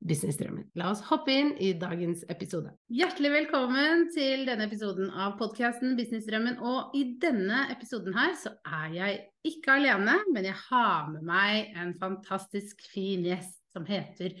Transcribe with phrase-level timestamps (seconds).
[0.00, 0.64] businessdrømmen.
[0.80, 2.72] La oss hoppe inn i dagens episode.
[2.92, 6.58] Hjertelig velkommen til denne episoden av podkasten Businessdrømmen.
[6.64, 9.18] Og i denne episoden her så er jeg
[9.50, 14.38] ikke alene, men jeg har med meg en fantastisk fin gjest som heter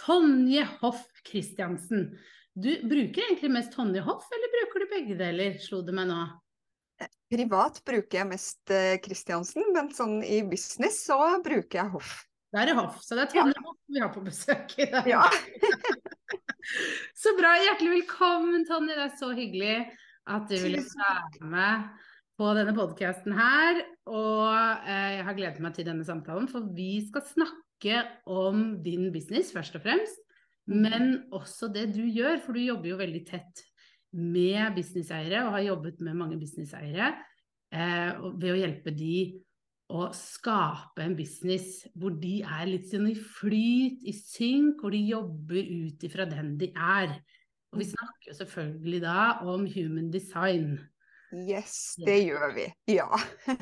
[0.00, 2.12] Tonje Hoff Christiansen.
[2.54, 6.22] Du bruker egentlig mest Tonje Hoff, eller bruker du begge deler, slo det meg nå?
[7.30, 8.98] Privat bruker jeg mest eh,
[9.74, 12.16] men sånn i business så bruker jeg Hoff.
[12.50, 13.69] Det er Hoff, så det er Tonje ja.
[13.90, 15.06] Vi har på besøk i dag.
[15.08, 15.24] Ja.
[17.22, 17.56] så bra.
[17.58, 18.94] Hjertelig velkommen, Tonje.
[18.94, 19.78] Det er så hyggelig
[20.30, 21.88] at du ville være med
[22.38, 23.80] på denne podkasten her.
[24.06, 24.46] Og
[24.86, 29.50] eh, jeg har gledet meg til denne samtalen, for vi skal snakke om din business
[29.56, 30.22] først og fremst.
[30.70, 30.86] Mm.
[30.86, 33.66] Men også det du gjør, for du jobber jo veldig tett
[34.14, 37.10] med businesseiere, og har jobbet med mange businesseiere,
[37.74, 39.16] eh, ved å hjelpe de
[39.90, 45.02] å skape en business hvor de er litt sånn i flyt, i synk, hvor de
[45.10, 47.18] jobber ut ifra den de er.
[47.70, 50.74] Og vi snakker jo selvfølgelig da om human design.
[51.30, 52.66] Yes, det gjør vi.
[52.90, 53.08] Ja.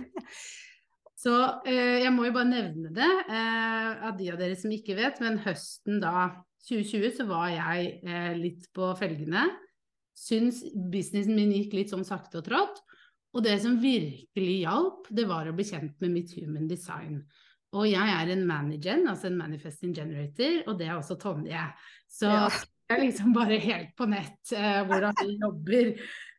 [1.19, 1.35] Så
[1.67, 5.19] eh, jeg må jo bare nevne det, eh, av de av dere som ikke vet,
[5.25, 6.29] men høsten da
[6.69, 9.49] 2020 så var jeg eh, litt på felgene
[10.19, 12.81] syns businessen min gikk litt sånn sakte og trått.
[13.37, 17.21] Og det som virkelig hjalp, det var å bli kjent med mitt human design.
[17.77, 21.67] Og jeg er en manager, altså en manifesting generator, og det er også Tonje.
[22.09, 22.47] Så ja.
[22.89, 25.93] jeg er liksom bare helt på nett eh, hvordan vi jobber.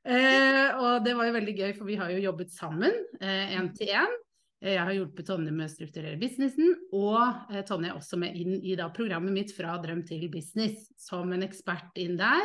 [0.09, 3.93] Eh, og det var jo veldig gøy, for vi har jo jobbet sammen én til
[3.93, 4.17] én.
[4.59, 8.57] Jeg har hjulpet Tonje med å strukturere businessen, og eh, Tonje er også med inn
[8.59, 12.43] i da, programmet mitt Fra drøm til business, som en ekspert inn der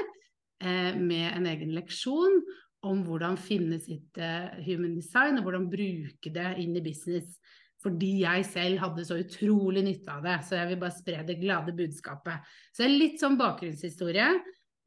[0.63, 2.39] eh, med en egen leksjon
[2.87, 7.39] om hvordan finne sitt eh, human design, og hvordan bruke det inn i business.
[7.85, 10.39] Fordi jeg selv hadde så utrolig nytte av det.
[10.47, 12.53] Så jeg vil bare spre det glade budskapet.
[12.73, 14.29] Så det er litt sånn bakgrunnshistorie.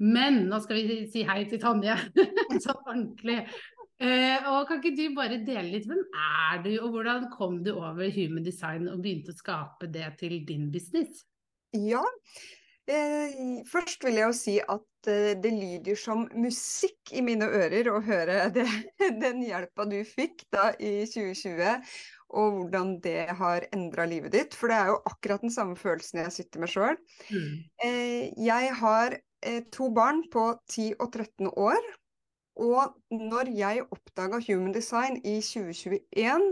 [0.02, 1.96] Men nå skal vi si hei til Tonje,
[2.66, 3.40] sånn ordentlig.
[3.98, 7.72] Eh, og kan ikke du bare dele litt, hvem er du, og hvordan kom du
[7.74, 11.24] over human design og begynte å skape det til din business?
[11.74, 12.04] Ja,
[12.88, 17.90] Eh, først vil jeg jo si at eh, det lyder som musikk i mine ører
[17.92, 18.68] å høre det,
[19.20, 21.84] den hjelpa du fikk da i 2020,
[22.38, 24.56] og hvordan det har endra livet ditt.
[24.56, 27.00] For det er jo akkurat den samme følelsen jeg sitter med sjøl.
[27.28, 27.54] Mm.
[27.84, 31.94] Eh, jeg har eh, to barn på 10 og 13 år.
[32.58, 36.48] Og når jeg oppdaga Human Design i 2021,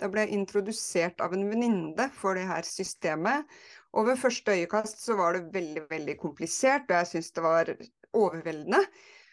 [0.00, 3.44] da ble jeg introdusert av en venninne for det her systemet.
[3.92, 7.72] Og ved første øyekast så var det veldig, veldig komplisert, og jeg syntes det var
[8.12, 8.80] overveldende.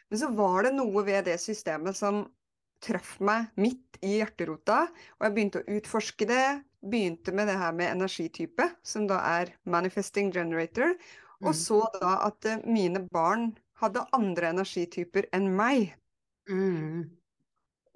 [0.10, 2.26] Men så var det noe ved det systemet som
[2.84, 4.86] traff meg midt i hjerterota,
[5.20, 6.44] og jeg begynte å utforske det.
[6.80, 10.94] Begynte med det her med energitype, som da er manifesting generator,
[11.44, 11.58] og mm.
[11.60, 13.50] så da at uh, mine barn
[13.82, 15.92] hadde andre energityper enn meg.
[16.48, 17.10] Mm.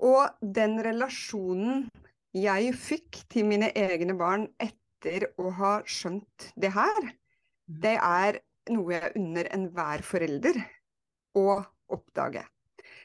[0.04, 1.88] Og den relasjonen
[2.36, 7.78] jeg fikk til mine egne barn etter etter å ha skjønt det her, mm.
[7.84, 8.40] det er
[8.72, 10.60] noe jeg unner enhver forelder
[11.36, 12.46] å oppdage.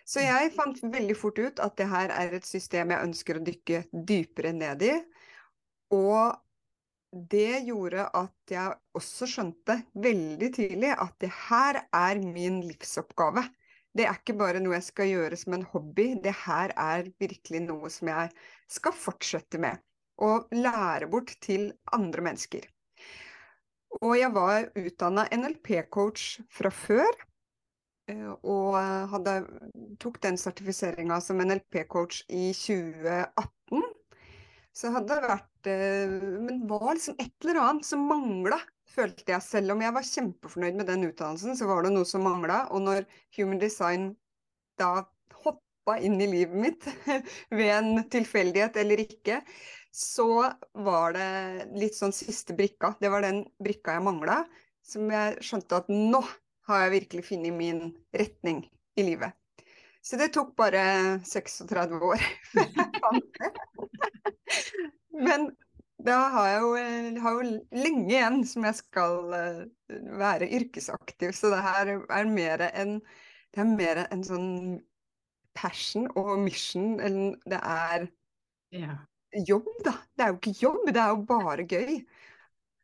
[0.06, 0.26] Så mm.
[0.28, 3.82] jeg fant veldig fort ut at det her er et system jeg ønsker å dykke
[3.92, 4.94] dypere ned i.
[5.94, 6.36] Og
[7.32, 13.46] det gjorde at jeg også skjønte veldig tidlig at det her er min livsoppgave.
[13.96, 17.64] Det er ikke bare noe jeg skal gjøre som en hobby, det her er virkelig
[17.64, 18.30] noe som jeg
[18.70, 19.80] skal fortsette med
[20.24, 22.66] og lære bort til andre mennesker.
[24.02, 27.24] Og jeg var utdanna NLP-coach fra før.
[28.08, 28.76] Eh, og
[29.12, 29.38] hadde,
[30.00, 33.86] tok den sertifiseringa som NLP-coach i 2018.
[34.78, 36.12] Så hadde det vært eh,
[36.44, 38.60] Men var liksom et eller annet som mangla,
[38.92, 39.44] følte jeg.
[39.44, 42.66] Selv om jeg var kjempefornøyd med den utdannelsen, så var det noe som mangla.
[42.74, 44.12] Og når Human Design
[44.78, 45.08] da
[45.42, 46.86] hoppa inn i livet mitt
[47.58, 49.40] ved en tilfeldighet eller ikke,
[49.98, 51.30] så var det
[51.74, 52.92] litt sånn siste brikka.
[53.02, 54.44] Det var den brikka jeg mangla,
[54.86, 56.20] som jeg skjønte at nå
[56.68, 57.80] har jeg virkelig funnet min
[58.14, 58.60] retning
[58.94, 59.34] i livet.
[60.04, 62.22] Så det tok bare 36 år.
[65.26, 65.48] Men
[66.06, 67.42] da har jeg jo, jeg har jo
[67.82, 69.66] lenge igjen som jeg skal uh,
[70.22, 73.00] være yrkesaktiv, så det her er mer en,
[73.50, 74.50] det er mer en sånn
[75.58, 78.06] passion og mission enn det er
[78.70, 79.00] Ja.
[79.46, 79.94] Jobb, da.
[80.16, 81.98] Det er jo ikke jobb, det er jo bare gøy.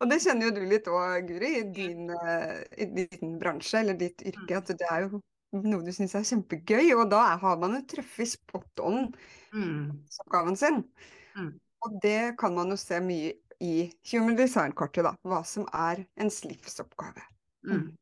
[0.02, 3.96] Og det kjenner jo du litt òg, Guri, i din, uh, i din bransje eller
[3.99, 5.23] ditt yrke, at det er jo
[5.55, 9.14] noe du syns er kjempegøy, og da har man jo truffet spot on
[9.55, 10.02] Mm.
[10.25, 10.81] oppgaven sin.
[11.37, 11.61] Mm.
[11.87, 15.12] Og det kan man jo se mye i Human Design-kortet, da.
[15.23, 17.23] Hva som er ens livsoppgave.
[17.70, 17.93] Mm.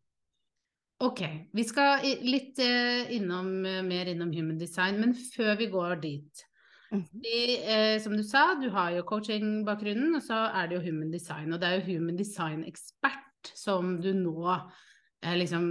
[1.02, 1.20] Ok,
[1.52, 6.44] vi skal litt eh, innom, eh, mer innom human design, men før vi går dit
[6.92, 7.08] Mhm.
[7.12, 11.10] vi, eh, Som du sa, du har jo coaching-bakgrunnen, og så er det jo human
[11.10, 11.52] design.
[11.52, 15.64] Og det er jo human design-ekspert som du nå eh, liksom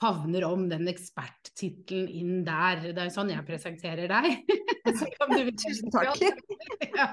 [0.00, 2.92] favner om den eksperttittelen inn der.
[2.92, 4.46] Det er jo sånn jeg presenterer deg.
[5.64, 6.22] Tusen takk.
[6.98, 7.08] ja.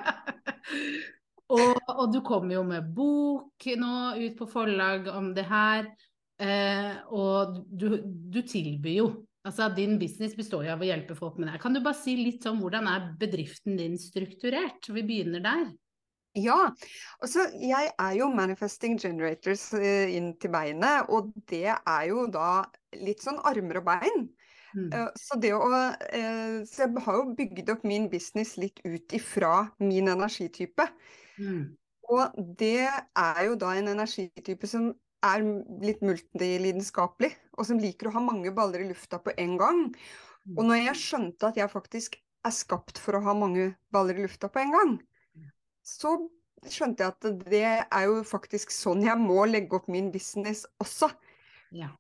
[1.51, 5.89] og, og du kommer jo med bok nå ut på forlag om det her.
[6.38, 9.07] Eh, og du, du tilbyr jo
[9.48, 11.60] Altså din business består jo av å hjelpe folk med det.
[11.64, 14.90] Kan du bare si litt om hvordan er bedriften din strukturert?
[14.92, 15.70] Vi begynner der.
[16.38, 16.58] Ja.
[17.24, 22.68] Altså, jeg er jo manifesting generators eh, inn til beinet, og det er jo da
[23.00, 24.28] litt sånn armer og bein.
[24.76, 24.92] Mm.
[24.92, 29.16] Eh, Så det å eh, Så jeg har jo bygd opp min business litt ut
[29.18, 30.90] ifra min energitype.
[31.40, 31.64] Mm.
[32.08, 34.92] Og det er jo da en energitype som
[35.26, 35.44] er
[35.82, 39.83] litt multilidenskapelig, og som liker å ha mange baller i lufta på en gang.
[40.56, 42.18] Og når jeg skjønte at jeg faktisk
[42.48, 44.94] er skapt for å ha mange baller i lufta på en gang,
[45.83, 46.15] så
[46.68, 51.09] skjønte jeg at det er jo faktisk sånn jeg må legge opp min business også.
[51.75, 51.92] Ja.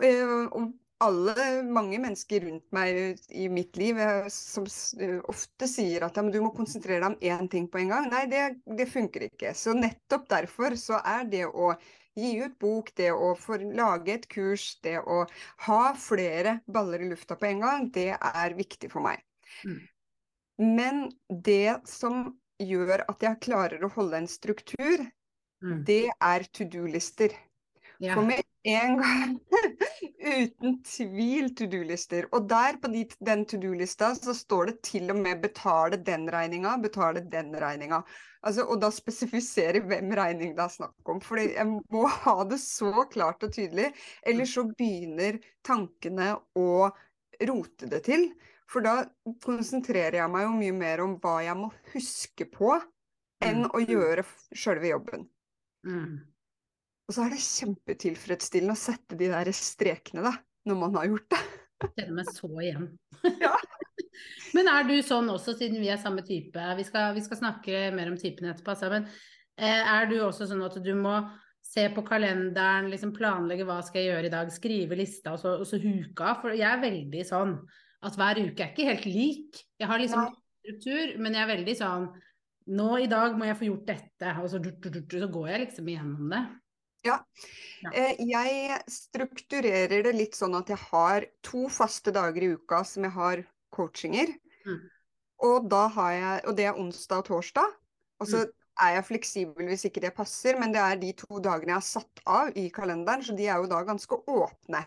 [0.00, 0.70] Uh, og
[1.04, 4.66] alle, mange mennesker rundt meg i mitt liv eh, som
[5.00, 7.94] eh, ofte sier at ja, men du må konsentrere deg om én ting på en
[7.94, 8.08] gang.
[8.12, 8.44] Nei, det,
[8.78, 9.54] det funker ikke.
[9.56, 11.72] Så nettopp derfor så er det å
[12.18, 15.22] gi ut bok, det å få lage et kurs, det å
[15.66, 19.22] ha flere baller i lufta på en gang, det er viktig for meg.
[19.64, 19.80] Mm.
[20.76, 22.26] Men det som
[22.60, 25.06] gjør at jeg klarer å holde en struktur,
[25.60, 25.84] Mm.
[25.84, 27.34] det er to do-lister.
[28.00, 28.14] Yeah.
[28.14, 29.38] For med en gang,
[30.40, 32.26] uten tvil to do-lister.
[32.36, 36.28] Og der på de, den to do-lista så står det til og med betale den
[36.32, 38.02] regninga, betale den regninga.
[38.44, 41.20] Altså, og da spesifisere hvem regning det er snakk om.
[41.24, 43.90] For jeg må ha det så klart og tydelig,
[44.26, 46.90] ellers så begynner tankene å
[47.48, 48.30] rote det til.
[48.70, 49.00] For da
[49.42, 52.76] konsentrerer jeg meg jo mye mer om hva jeg må huske på,
[53.40, 53.70] enn Mm.
[53.72, 54.22] å gjøre
[54.52, 55.24] sjølve jobben.
[55.86, 56.29] Mm.
[57.10, 60.30] Og så er det kjempetilfredsstillende å sette de der strekene, da,
[60.70, 61.40] når man har gjort det.
[61.96, 62.90] Kjenner meg så igjen.
[63.42, 63.50] Ja.
[64.56, 67.82] men er du sånn også, siden vi er samme type, vi skal, vi skal snakke
[67.96, 69.08] mer om typene etterpå, altså, men
[69.58, 71.16] eh, er du også sånn at du må
[71.66, 75.56] se på kalenderen, liksom planlegge hva skal jeg gjøre i dag, skrive lista og så,
[75.60, 76.36] og så huka?
[76.40, 77.58] For jeg er veldig sånn
[78.06, 79.60] at hver uke er ikke helt lik.
[79.82, 80.32] Jeg har liksom ja.
[80.62, 82.08] struktur, men jeg er veldig sånn
[82.70, 86.32] nå i dag må jeg få gjort dette, og så, så går jeg liksom igjennom
[86.38, 86.44] det.
[87.92, 93.06] Eh, Jeg strukturerer det litt sånn at jeg har to faste dager i uka som
[93.06, 94.34] jeg har coachinger.
[94.66, 94.80] Mm.
[95.40, 97.76] Og, har jeg, og det er onsdag og torsdag.
[98.20, 98.52] Og så Mm.
[98.80, 101.80] er jeg fleksibel hvis ikke det passer, men det er de to dagene jeg har
[101.80, 104.84] satt av i kalenderen, så de er jo da ganske åpne.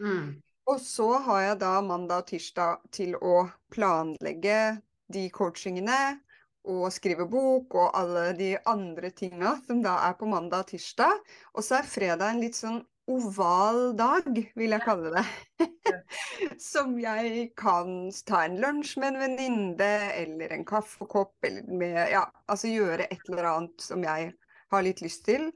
[0.00, 0.42] Mm.
[0.66, 6.20] Og så har jeg da mandag og tirsdag til å planlegge de coachingene
[6.64, 11.20] og skrive bok og alle de andre tinga som da er på mandag og tirsdag.
[11.54, 12.80] Og så er fredag en litt sånn
[13.10, 15.24] oval dag, vil jeg kalle det.
[16.62, 19.90] Som jeg kan ta en lunsj med en venninne,
[20.22, 24.32] eller en kaffekopp, eller med Ja, altså gjøre et eller annet som jeg
[24.72, 25.50] har litt lyst til,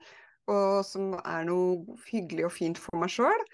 [0.48, 3.48] og som er noe hyggelig og fint for meg sjøl.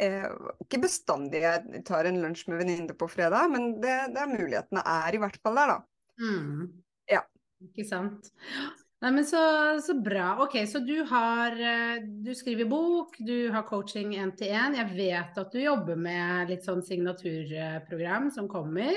[0.00, 0.26] Eh,
[0.64, 4.84] ikke bestandig jeg tar en lunsj med venninne på fredag, men det, det er mulighetene
[4.96, 5.89] er i hvert fall der, da.
[6.20, 6.82] Mm.
[7.10, 7.22] Ja.
[7.64, 8.30] Ikke sant.
[9.00, 9.40] Nei, men så,
[9.80, 10.34] så bra.
[10.44, 14.76] Ok, så du har eh, Du skriver bok, du har coaching én til én.
[14.76, 18.92] Jeg vet at du jobber med litt sånn signaturprogram som kommer.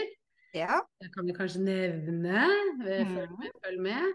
[0.53, 0.82] Ja.
[1.01, 2.44] Det kan vi kanskje nevne.
[2.86, 3.39] Eh, Følg Mhm.
[3.39, 3.51] med.
[3.65, 4.13] Følg med.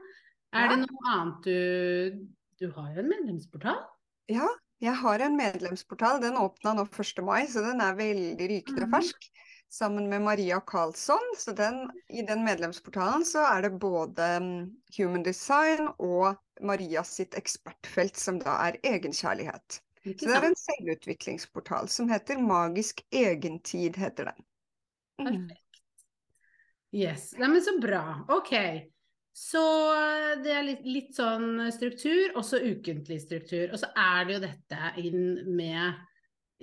[0.52, 2.28] Er det noe annet du
[2.60, 3.84] Du har jo en medlemsportal?
[4.28, 4.46] ja.
[4.80, 6.20] Jeg har en medlemsportal.
[6.22, 7.22] Den åpna nå 1.
[7.26, 8.92] mai, så den er veldig rykende Mhm.
[8.92, 9.16] fersk.
[9.68, 11.32] Sammen med Maria Karlsson.
[11.38, 14.58] Så den, i den medlemsportalen så er det både mm,
[14.98, 19.80] Human Design og Marias sitt ekspertfelt, som da er egenkjærlighet.
[20.08, 24.46] Så det er en selvutviklingsportal som heter Magisk egentid, heter den.
[25.18, 25.26] Mm.
[25.26, 25.64] Perfekt.
[26.94, 27.32] Yes.
[27.36, 28.24] Neimen, så bra.
[28.28, 28.54] Ok.
[29.36, 33.68] Så eh, det er litt, litt sånn struktur, også ukentlig struktur.
[33.70, 35.26] Og så er det jo dette inn
[35.58, 36.00] med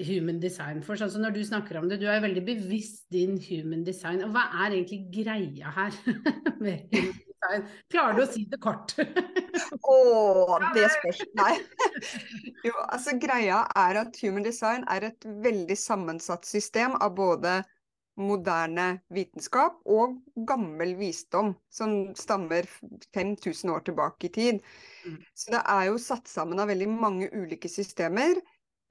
[0.02, 0.82] human design.
[0.84, 4.24] For sånn som når du snakker om det, du er veldig bevisst din human design.
[4.26, 5.96] Og hva er egentlig greia her
[6.64, 7.68] med human design?
[7.94, 8.96] Klarer du å si det kort?
[9.00, 10.00] Å,
[10.76, 11.22] det spørs.
[11.40, 11.54] Nei.
[12.66, 17.62] Jo, altså greia er at human design er et veldig sammensatt system av både
[18.16, 20.16] moderne vitenskap og
[20.48, 22.68] gammel visdom som stammer
[23.16, 24.62] 5000 år tilbake i tid.
[25.04, 25.18] Mm.
[25.36, 28.40] Så det er jo satt sammen av veldig mange ulike systemer.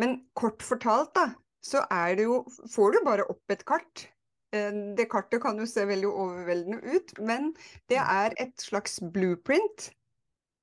[0.02, 1.28] Men kort fortalt, da,
[1.64, 4.08] så er det jo Får du bare opp et kart.
[4.54, 7.52] Eh, Det kartet kan jo se veldig overveldende ut, men
[7.92, 9.90] det er et slags blueprint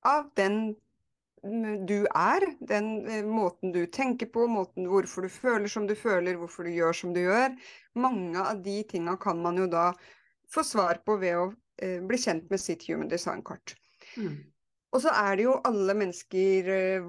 [0.08, 0.76] av den
[1.46, 5.96] mm, du er, den eh, måten du tenker på, måten hvorfor du føler som du
[5.96, 7.56] føler, hvorfor du gjør som du gjør.
[7.96, 9.92] Mange av de tinga kan man jo da
[10.52, 11.50] få svar på ved å
[11.82, 13.76] eh, bli kjent med sitt human design-kart.
[14.18, 14.40] Mm.
[14.92, 17.06] Og så er det jo alle mennesker eh,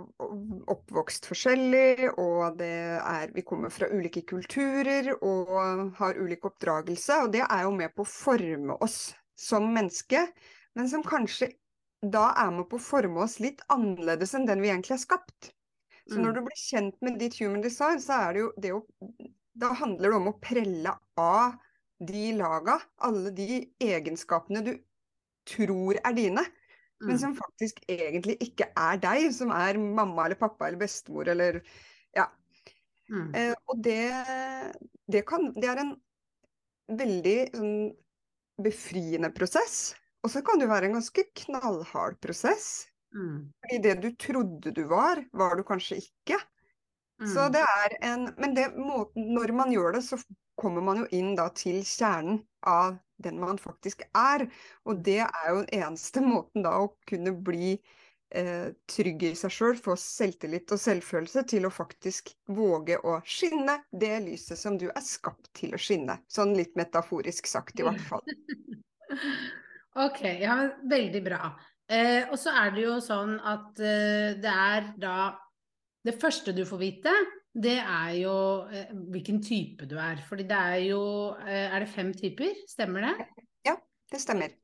[0.70, 2.70] oppvokst forskjellig, og det
[3.00, 5.50] er Vi kommer fra ulike kulturer og
[5.98, 9.00] har ulik oppdragelse, og det er jo med på å forme oss
[9.38, 10.28] som menneske,
[10.78, 11.50] men som kanskje
[12.02, 15.52] da er med på å forme oss litt annerledes enn den vi egentlig er skapt.
[16.10, 16.22] Så Mm.
[16.22, 18.86] når du blir kjent med ditt human design, så er det jo det å
[19.54, 21.58] Da handler det om å prelle av
[22.00, 24.72] de laga, alle de egenskapene du
[25.44, 26.44] tror er dine,
[27.02, 27.18] men Mm.
[27.18, 31.60] som faktisk egentlig ikke er deg, som er mamma eller pappa eller bestemor eller
[32.16, 32.28] Ja.
[33.10, 33.34] Mm.
[33.34, 34.02] Eh, og det,
[35.10, 35.96] det kan Det er en
[36.88, 37.74] veldig sånn
[38.62, 39.94] befriende prosess.
[40.22, 42.86] Og så kan det være en ganske knallhard prosess.
[43.14, 43.50] Mm.
[43.64, 46.38] Fordi det du trodde du var, var du kanskje ikke.
[47.22, 47.52] Så Mm.
[47.52, 50.16] det er en Men det når man gjør det, så
[50.58, 54.46] kommer man jo inn da til kjernen av den man faktisk er.
[54.88, 57.74] Og det er jo den eneste måten da å kunne bli
[58.34, 63.80] eh, trygg i seg sjøl, få selvtillit og selvfølelse til å faktisk våge å skinne
[63.90, 66.20] det lyset som du er skapt til å skinne.
[66.30, 68.24] Sånn litt metaforisk sagt, i hvert fall.
[69.92, 70.54] Ok, ja,
[70.88, 71.50] veldig bra.
[71.84, 75.16] Eh, og så er det jo sånn at eh, det er da
[76.02, 77.12] Det første du får vite,
[77.52, 78.34] det er jo
[78.72, 80.22] eh, hvilken type du er.
[80.28, 81.02] Fordi det er jo
[81.44, 82.54] eh, Er det fem typer?
[82.68, 83.26] Stemmer det?
[83.68, 83.76] Ja,
[84.10, 84.54] Det stemmer.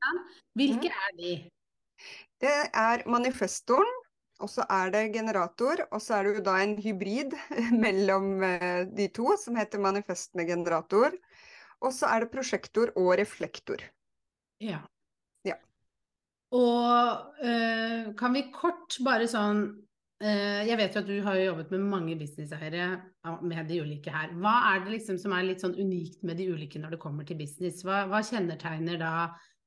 [0.57, 1.33] Hvilke er de?
[2.39, 3.89] Det er manifestoren,
[4.39, 7.35] og så er det generator, og så er det jo da en hybrid
[7.83, 11.17] mellom eh, de to, som heter manifest med generator.
[11.83, 13.83] Og så er det prosjektor og reflektor.
[14.63, 14.81] Ja.
[15.47, 15.59] Ja.
[16.55, 19.67] Og eh, kan vi kort bare sånn
[20.19, 22.87] Jeg vet jo at du har jo jobbet med mange businesseiere
[23.39, 24.33] med de ulike her.
[24.35, 27.27] Hva er det liksom som er litt sånn unikt med de ulike når det kommer
[27.27, 27.85] til business?
[27.87, 29.13] Hva, hva kjennetegner da,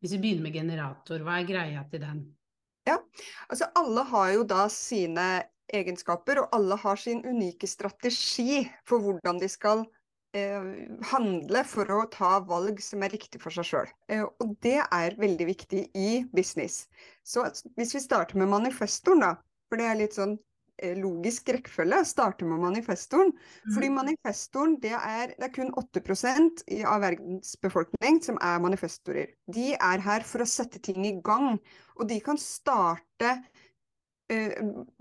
[0.05, 2.21] hvis vi begynner med generator, hva er greia til den?
[2.89, 2.99] Ja,
[3.49, 5.27] Altså alle har jo da sine
[5.73, 9.85] egenskaper, og alle har sin unike strategi for hvordan de skal
[10.37, 10.67] eh,
[11.13, 13.93] handle for å ta valg som er riktig for seg sjøl.
[14.13, 16.87] Eh, og det er veldig viktig i business.
[17.25, 17.47] Så
[17.79, 19.33] hvis vi starter med manifestoren, da,
[19.73, 20.35] for det er litt sånn
[20.83, 23.31] eh, logisk rekkefølge, starter med manifestoren.
[23.73, 26.03] Fordi manifestoren, det er, det er kun 8
[26.69, 29.33] i- av verdens befolkning som er manifestorer.
[29.49, 31.57] De er her for å sette ting i gang,
[31.97, 33.33] og de kan starte
[34.33, 34.53] uh,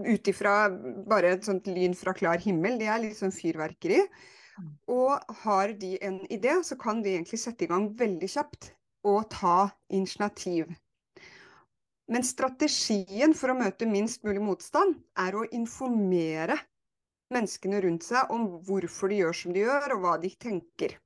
[0.08, 0.70] ut ifra
[1.08, 2.78] bare et sånt lyn fra klar himmel.
[2.80, 4.00] De er litt sånn fyrverkeri.
[4.92, 8.72] Og har de en idé, så kan de egentlig sette i gang veldig kjapt
[9.08, 10.70] og ta initiativ.
[12.12, 16.58] Men strategien for å møte minst mulig motstand er å informere
[17.32, 20.98] menneskene rundt seg om hvorfor de gjør som de gjør, og hva de tenker.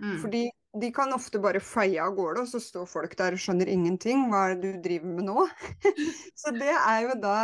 [0.00, 0.16] Mm.
[0.22, 0.42] Fordi
[0.82, 4.26] de kan ofte bare feie av gårde, og så står folk der og skjønner ingenting.
[4.30, 5.46] Hva er det du driver med nå?
[6.40, 7.36] så det er jo da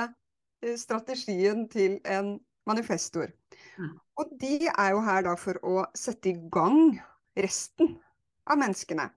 [0.64, 2.36] eh, strategien til en
[2.66, 3.30] manifestor.
[3.78, 3.94] Mm.
[4.18, 6.96] Og de er jo her da for å sette i gang
[7.38, 7.94] resten
[8.50, 9.10] av menneskene.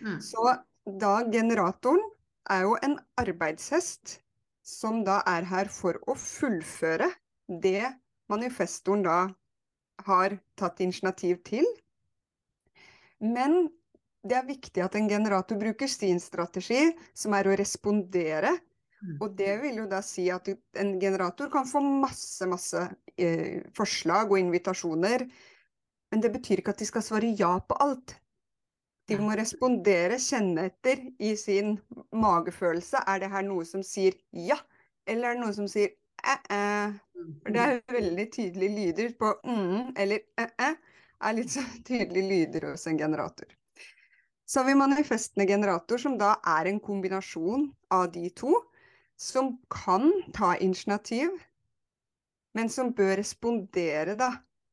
[0.00, 0.20] Mm.
[0.24, 0.52] Så
[1.00, 2.04] da generatoren
[2.50, 4.20] er jo en arbeidshest
[4.66, 7.08] som da er her for å fullføre
[7.46, 7.86] det
[8.30, 9.18] manifestoren da
[10.06, 11.66] har tatt initiativ til.
[13.22, 13.68] Men
[14.26, 18.52] det er viktig at en generator bruker sin strategi, som er å respondere.
[18.96, 19.16] Mm.
[19.22, 22.82] Og det vil jo da si at en generator kan få masse, masse
[23.14, 25.26] eh, forslag og invitasjoner.
[26.10, 28.16] Men det betyr ikke at de skal svare ja på alt.
[29.06, 31.76] De må respondere, kjenne etter i sin
[32.10, 33.04] magefølelse.
[33.06, 34.58] Er det her noe som sier ja,
[35.06, 35.92] eller er det noe som sier
[36.26, 36.96] æ-æ?
[37.42, 40.72] For det er veldig tydelige lyder på mm eller æ-æ.
[41.22, 43.46] Er litt så tydelige lyder hos en generator.
[44.46, 48.54] Så har vi manifestende generator, som da er en kombinasjon av de to.
[49.16, 51.30] Som kan ta initiativ,
[52.54, 54.28] men som bør respondere da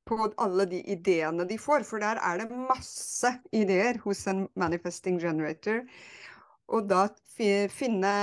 [0.07, 5.19] på alle de ideene de får, for der er det masse ideer hos en manifesting
[5.21, 5.83] generator.
[6.67, 7.07] Og da
[7.71, 8.13] finne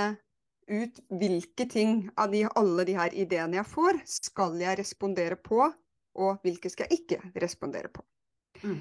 [0.71, 5.65] ut hvilke ting av de, alle de her ideene jeg får, skal jeg respondere på,
[6.21, 8.03] og hvilke skal jeg ikke respondere på.
[8.63, 8.79] Mm.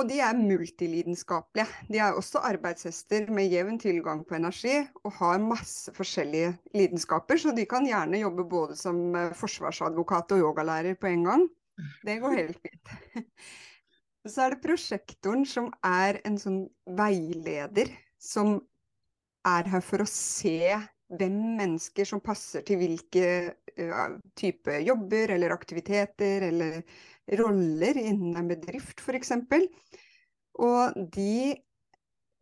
[0.00, 1.66] Og de er multilidenskapelige.
[1.92, 7.52] De er også arbeidshester med jevn tilgang på energi og har masse forskjellige lidenskaper, så
[7.52, 11.44] de kan gjerne jobbe både som eh, forsvarsadvokat og yogalærer på en gang.
[12.06, 12.96] Det går helt fint.
[14.28, 17.88] Så er det prosjektoren som er en sånn veileder
[18.22, 18.60] som
[19.48, 20.76] er her for å se
[21.12, 26.78] hvem mennesker som passer til hvilke uh, type jobber eller aktiviteter eller
[27.38, 29.32] roller innen en bedrift f.eks.
[30.62, 31.54] Og de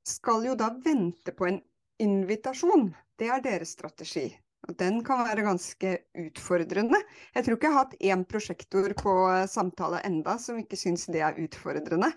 [0.07, 1.61] skal jo da vente på en
[2.01, 2.91] invitasjon.
[3.21, 4.31] Det er deres strategi.
[4.69, 6.99] Og den kan være ganske utfordrende.
[7.35, 9.15] Jeg tror ikke jeg har hatt én prosjektor på
[9.49, 12.11] samtale enda som ikke syns det er utfordrende.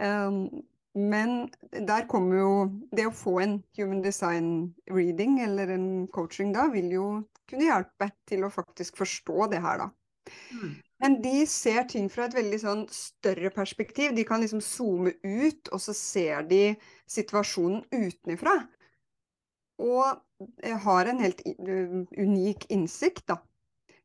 [0.00, 0.48] Um,
[0.94, 2.50] men der kommer jo
[2.94, 7.06] Det å få en human design reading eller en coaching da, vil jo
[7.50, 9.88] kunne hjelpe til å faktisk forstå det her, da.
[10.54, 10.74] Mm.
[11.02, 14.14] Men de ser ting fra et veldig sånn større perspektiv.
[14.14, 16.76] De kan liksom zoome ut, og så ser de
[17.10, 18.54] situasjonen utenfra.
[19.82, 20.22] Og
[20.86, 23.40] har en helt unik innsikt, da.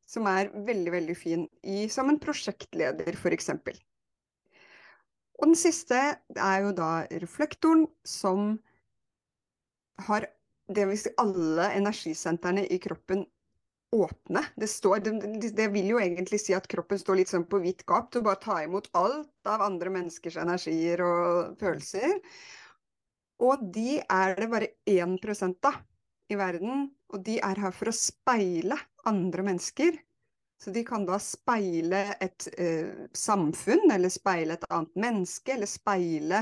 [0.09, 3.51] Som er veldig, veldig fin i, som en prosjektleder, f.eks.
[5.39, 5.99] Og den siste
[6.33, 8.57] er jo da reflektoren, som
[10.09, 10.25] har
[10.69, 13.23] det vil si alle energisentrene i kroppen
[13.91, 14.43] åpne.
[14.55, 17.85] Det, står, det, det, vil jo egentlig si at kroppen står litt sånn på vidt
[17.89, 22.19] gap til å bare ta imot alt av andre menneskers energier og følelser.
[23.45, 25.17] Og de er det bare 1
[25.65, 25.79] av
[26.29, 26.89] i verden.
[27.09, 28.77] Og de er her for å speile
[29.09, 29.97] andre mennesker.
[30.59, 36.41] Så de kan da speile et eh, samfunn, eller speile et annet menneske, eller speile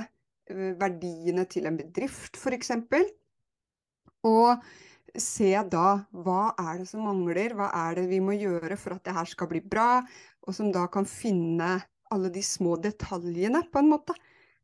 [0.50, 2.74] eh, verdiene til en bedrift, f.eks.
[4.26, 4.66] Og
[5.22, 9.06] se da hva er det som mangler, hva er det vi må gjøre for at
[9.08, 10.02] det her skal bli bra,
[10.48, 11.78] og som da kan finne
[12.14, 14.16] alle de små detaljene, på en måte,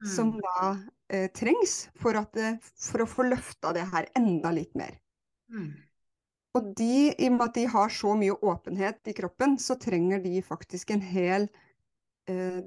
[0.04, 0.10] mm.
[0.16, 0.76] som da
[1.12, 4.96] eh, trengs for, det, for, å få løfta det her enda litt mer.
[5.52, 5.74] Mm.
[6.54, 10.22] Og de, i og med at de har så mye åpenhet i kroppen, så trenger
[10.24, 11.50] de faktisk en hel,
[12.30, 12.62] eh,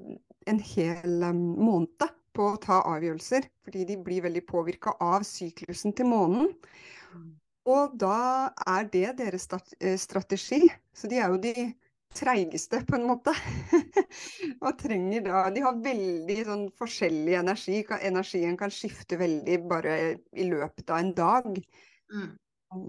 [0.47, 5.95] en hel um, måned på å ta avgjørelser, fordi de blir veldig påvirka av syklusen
[5.97, 6.51] til månen.
[7.67, 9.47] Og da er det deres
[9.79, 10.63] eh, strategi.
[10.95, 11.53] Så de er jo de
[12.15, 13.33] treigeste, på en måte.
[14.65, 17.83] og trenger da De har veldig sånn forskjellig energi.
[17.99, 19.97] Energien kan skifte veldig bare
[20.31, 21.61] i løpet av en dag.
[22.13, 22.29] Mm.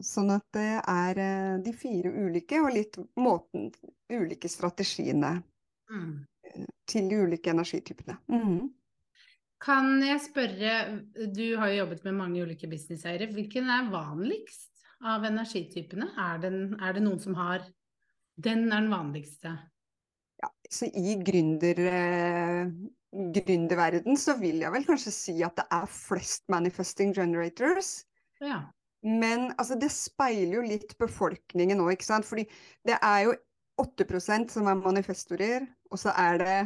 [0.02, 3.70] Sånn at det er eh, de fire ulike, og litt måten
[4.08, 5.34] Ulike strategiene
[5.92, 6.12] mm.
[6.48, 8.14] Eh, til de ulike energitypene.
[8.32, 8.70] Mm.
[9.62, 10.74] Kan jeg spørre,
[11.34, 16.12] du har jo jobbet med mange ulike businesseiere, hvilken er vanligst av energitypene?
[16.14, 17.66] Er, den, er det noen som har
[18.38, 19.56] Den er den vanligste?
[20.38, 22.68] Ja, så i gründer, eh,
[23.34, 28.04] gründerverden så vil jeg vel kanskje si at det er flest manifesting generators.
[28.38, 28.60] Ja.
[29.02, 32.28] Men altså, det speiler jo litt befolkningen nå, ikke sant.
[32.30, 32.46] Fordi
[32.86, 33.34] det er jo
[33.82, 36.58] 8% som er manifestorer, og så er det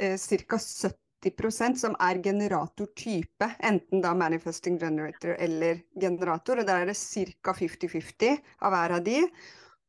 [0.00, 0.56] eh, ca.
[0.56, 6.60] 70 90 som er generatortype, enten da manifesting generator eller generator.
[6.60, 7.52] og Der er det ca.
[7.52, 9.20] 50-50 av hver av de.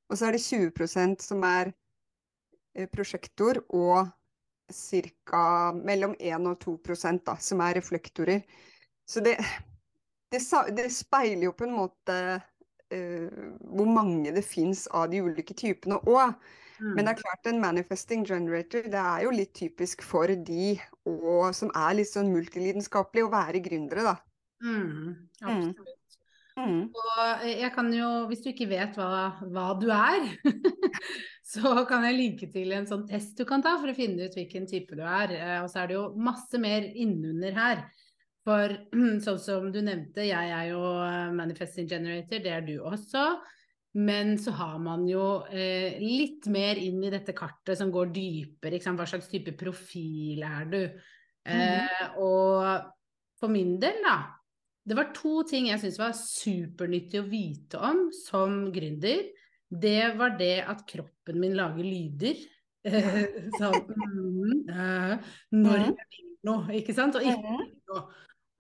[0.10, 1.74] Og så er det 20% som er
[2.76, 4.08] eh, prosjektor, og
[4.71, 5.74] ca.
[5.74, 6.80] mellom 1 og 2
[7.26, 8.41] da, som er reflektorer.
[9.06, 9.38] Så det,
[10.32, 10.41] det,
[10.76, 12.17] det speiler jo på en måte
[12.93, 16.34] uh, hvor mange det fins av de ulike typene òg.
[16.80, 17.22] Men det er mm.
[17.24, 20.76] klart en manifesting generator det er jo litt typisk for de
[21.08, 24.16] og, som er litt sånn multilidenskapelige, å være gründere, da.
[24.66, 25.52] Mm, mm.
[25.52, 26.20] absolutt.
[26.56, 26.88] Mm.
[26.88, 30.30] Og jeg kan jo, hvis du ikke vet hva, hva du er,
[31.54, 34.38] så kan jeg linke til en sånn test du kan ta for å finne ut
[34.38, 35.36] hvilken type du er.
[35.36, 37.84] Eh, og så er det jo masse mer innunder her.
[38.48, 38.72] For
[39.26, 43.28] sånn som du nevnte, jeg er jo eh, manifesting generator, det er du også.
[43.95, 48.81] Men så har man jo eh, litt mer inn i dette kartet som går dypere.
[48.84, 50.81] Hva slags type profil er du?
[51.45, 52.89] Eh, og
[53.39, 54.17] for min del, da
[54.86, 59.23] Det var to ting jeg syntes var supernyttig å vite om som gründer.
[59.65, 62.43] Det var det at kroppen min lager lyder.
[63.55, 67.17] sånn mm, eh, Når jeg vil noe, ikke sant?
[67.17, 67.55] Og ikke
[67.89, 68.05] noe.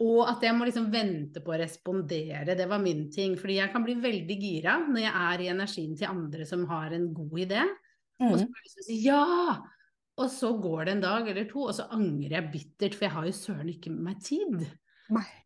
[0.03, 3.37] Og at jeg må liksom vente på å respondere, det var min ting.
[3.39, 6.91] Fordi jeg kan bli veldig gira når jeg er i energien til andre som har
[6.97, 7.61] en god idé.
[8.19, 9.61] Og så får jeg lyst si ja!
[10.17, 13.11] Og så går det en dag eller to, og så angrer jeg bittert, for jeg
[13.11, 14.61] har jo søren ikke med meg tid.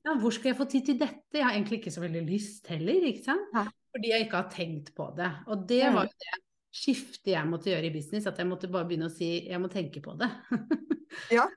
[0.05, 1.33] Ja, hvor skal jeg få tid til dette?
[1.39, 3.47] Jeg har egentlig ikke så veldig lyst heller, ikke sant?
[3.53, 3.65] Nei.
[3.95, 5.29] Fordi jeg ikke har tenkt på det.
[5.49, 5.95] Og det Mm.
[5.97, 6.37] var jo det
[6.71, 9.69] skiftet jeg måtte gjøre i business, at jeg måtte bare begynne å si jeg må
[9.73, 10.29] tenke på det.
[11.33, 11.47] Ja.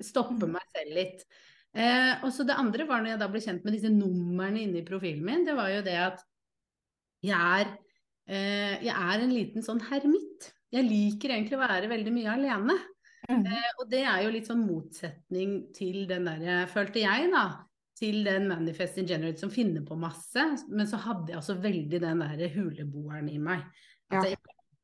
[0.00, 0.52] Stoppe Mm.
[0.56, 1.24] meg selv litt.
[1.74, 4.80] Eh, og så det andre var når jeg da ble kjent med disse numrene inne
[4.80, 6.22] i profilen min, det var jo det at
[7.24, 7.72] jeg er,
[8.30, 10.52] eh, jeg er en liten sånn hermitt.
[10.72, 12.76] Jeg liker egentlig å være veldig mye alene.
[13.28, 13.44] Mm.
[13.46, 17.46] Eh, og det er jo litt sånn motsetning til den derre, følte jeg da,
[17.98, 22.22] til den Manifesting Generate som finner på masse, men så hadde jeg altså veldig den
[22.22, 23.64] derre huleboeren i meg.
[24.08, 24.36] At Ja.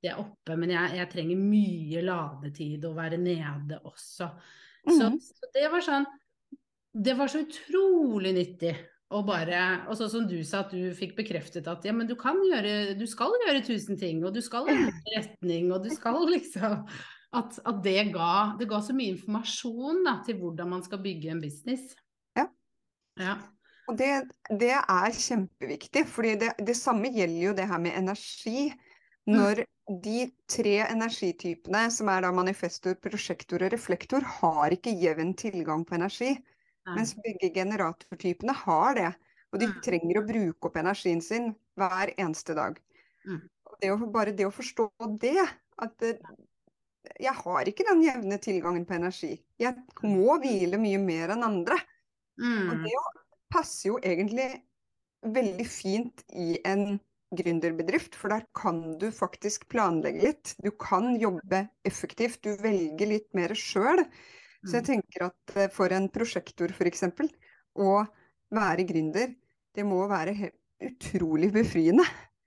[0.02, 4.28] jeg er oppe, men jeg, jeg trenger mye ladetid og være nede også.
[4.84, 5.20] Så, Mhm.
[5.20, 6.04] så det var sånn
[6.94, 8.74] Det var så utrolig nyttig.
[9.14, 12.14] Og bare, og sånn som du sa, at du fikk bekreftet at ja, men du
[12.18, 16.18] kan gjøre, du skal gjøre tusen ting, og du skal endre retning, og du skal
[16.36, 16.86] liksom
[17.34, 21.32] At, at det ga Det ga så mye informasjon da, til hvordan man skal bygge
[21.34, 21.92] en business.
[22.38, 22.46] Ja.
[23.20, 23.36] Ja.
[23.90, 24.10] Og det,
[24.62, 28.70] det er kjempeviktig, fordi det, det samme gjelder jo det her med energi.
[29.28, 29.64] Når
[30.04, 35.96] de tre energitypene, som er da manifestor, prosjektor og reflektor, har ikke jevn tilgang på
[35.98, 36.34] energi.
[36.92, 39.10] Mens begge generatortypene har det.
[39.54, 42.80] Og de trenger å bruke opp energien sin hver eneste dag.
[43.26, 43.40] Mm.
[43.80, 44.88] Det å, bare det å forstå
[45.22, 45.46] det,
[45.82, 46.04] at
[47.20, 49.34] jeg har ikke den jevne tilgangen på energi.
[49.60, 51.78] Jeg må hvile mye mer enn andre.
[52.68, 52.84] Og Mm.
[52.84, 52.94] det
[53.52, 54.48] passer jo egentlig
[55.22, 56.98] veldig fint i en
[57.34, 60.54] gründerbedrift, for der kan du faktisk planlegge litt.
[60.62, 64.04] Du kan jobbe effektivt, du velger litt mer sjøl.
[64.64, 64.88] Så jeg Mm.
[64.88, 67.04] tenker at eh, for en prosjektor f.eks.
[67.76, 67.94] å
[68.54, 69.34] være gründer,
[69.74, 70.50] det må være
[70.84, 72.04] utrolig befriende.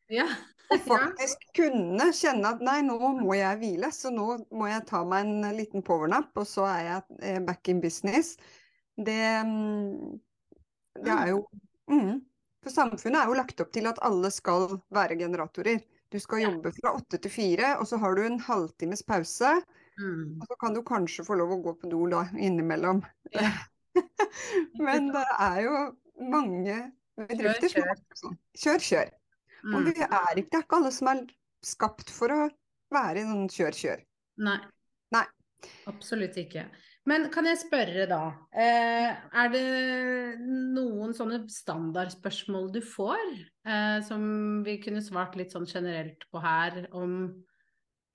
[0.10, 0.28] Ja.
[0.74, 5.04] Og faktisk kunne kjenne at nei, nå må jeg hvile, så nå må jeg ta
[5.08, 8.36] meg en liten powernap, og så er jeg eh, back in business.
[8.98, 10.18] Det, mm,
[11.06, 11.44] det er jo
[11.92, 12.18] mm.
[12.66, 15.78] For samfunnet er jo lagt opp til at alle skal være generatorer.
[16.12, 19.54] Du skal jobbe fra åtte til fire, og så har du en halvtimes pause.
[19.98, 20.38] Mm.
[20.42, 23.02] Og så kan du kanskje få lov å gå på do da innimellom.
[23.34, 23.50] Ja.
[24.88, 25.78] Men det er jo
[26.30, 26.78] mange
[27.18, 28.38] bedrifter som er sånn.
[28.58, 29.14] Kjør, kjør.
[29.68, 29.86] Og Mm.
[29.88, 31.24] vi er ikke, det er ikke alle som er
[31.66, 32.44] skapt for å
[32.94, 34.04] være i sånn kjør, kjør.
[34.46, 34.60] Nei.
[35.12, 35.26] Nei.
[35.90, 36.68] Absolutt ikke.
[37.08, 38.22] Men kan jeg spørre da,
[38.54, 43.30] eh, er det noen sånne standardspørsmål du får,
[43.66, 47.44] eh, som vi kunne svart litt sånn generelt på her, om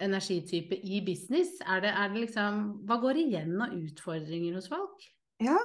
[0.02, 1.56] energitype i business?
[1.66, 5.06] Er det, er det liksom, hva går igjen av utfordringer hos folk?
[5.42, 5.56] Ja,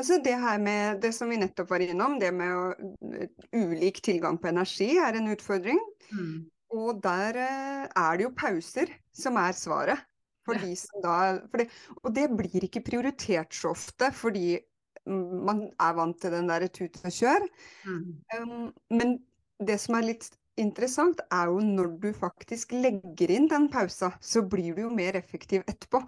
[0.00, 4.40] altså det her med det som vi nettopp var innom, det med å, ulik tilgang
[4.42, 5.78] på energi er en utfordring.
[6.10, 6.48] Mm.
[6.74, 10.06] Og der eh, er det jo pauser som er svaret.
[10.48, 10.64] For Ja.
[10.64, 11.16] de som da,
[11.52, 11.66] for det,
[12.00, 14.58] og det blir ikke prioritert så ofte, fordi
[15.06, 17.44] man er vant til den der tut og kjør.
[17.84, 18.06] Mm.
[18.34, 19.18] Um, men
[19.60, 24.42] det som er litt interessant, er jo når du faktisk legger inn den pausa, så
[24.46, 26.02] blir du jo mer effektiv etterpå.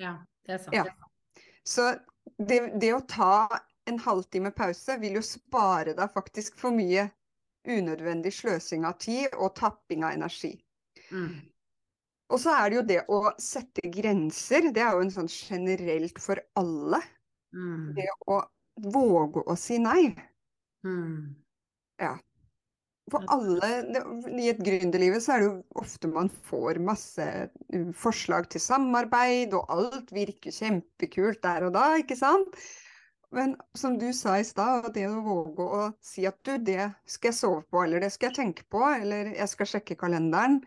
[0.00, 0.76] Ja, det er sant.
[0.76, 1.44] Ja.
[1.64, 1.88] Så
[2.38, 3.48] det, det å ta
[3.88, 7.08] en halvtime pause vil jo spare deg faktisk for mye
[7.64, 10.54] unødvendig sløsing av tid og tapping av energi.
[11.10, 11.40] Mm.
[12.32, 14.70] Og så er det jo det å sette grenser.
[14.74, 17.00] Det er jo en sånn generelt for alle.
[17.54, 17.92] Mm.
[17.96, 18.40] Det å
[18.94, 20.08] våge å si nei.
[20.84, 21.34] Mm.
[23.12, 23.68] For alle
[24.40, 29.52] I et gründerliv så er det jo ofte man får masse uh, forslag til samarbeid,
[29.56, 32.56] og alt virker kjempekult der og da, ikke sant?
[33.34, 37.32] Men som du sa i stad, det å våge å si at du, det skal
[37.32, 40.60] jeg sove på, eller det skal jeg tenke på, eller jeg skal sjekke kalenderen,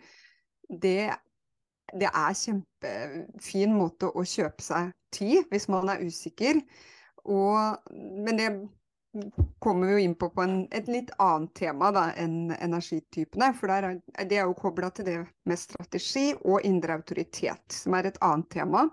[0.68, 1.14] det,
[1.96, 6.60] det er kjempefin måte å kjøpe seg tid hvis man er usikker.
[7.24, 8.50] Og, men det
[9.64, 13.54] kommer vi jo inn på på en, et litt annet tema da, enn energitypene.
[13.58, 15.18] For der er, det er jo kobla til det
[15.50, 18.88] med strategi og indre autoritet, som er et annet tema.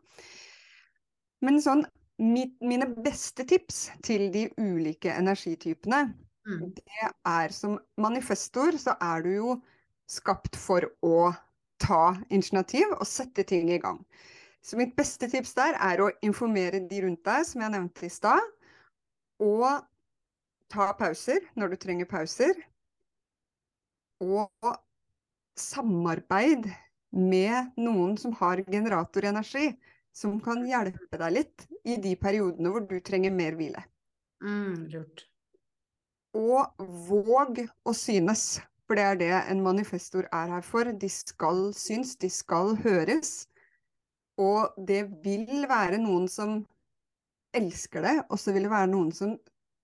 [1.45, 1.85] Men sånn,
[2.23, 6.07] mit, mine beste tips til de ulike energitypene,
[6.45, 6.75] Mm.
[6.77, 9.53] det er som manifestor, så er du jo
[10.11, 11.33] skapt for å
[11.81, 14.03] ta initiativ og sette ting i gang.
[14.65, 18.13] Så mitt beste tips der er å informere de rundt deg, som jeg nevnte i
[18.13, 18.45] stad.
[19.41, 19.65] Og
[20.73, 22.59] ta pauser når du trenger pauser.
[24.25, 24.71] Og
[25.59, 26.71] samarbeid
[27.15, 29.75] med noen som har generatorenergi,
[30.15, 33.83] som kan hjelpe deg litt i de periodene hvor du trenger mer hvile.
[34.43, 35.27] Mm, lurt.
[36.35, 40.91] Og våg å synes, for det er det en manifestor er her for.
[40.91, 43.45] De skal synes, de skal høres.
[44.41, 46.65] Og det vil være noen som
[47.55, 49.37] elsker det, og så vil det være noen som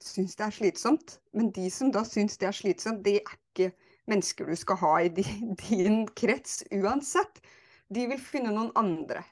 [0.04, 1.18] syns det er slitsomt.
[1.36, 3.70] Men de som da syns det er slitsomt, det er ikke
[4.10, 7.42] mennesker du skal ha i din, din krets uansett.
[7.90, 9.24] De vil finne noen andre.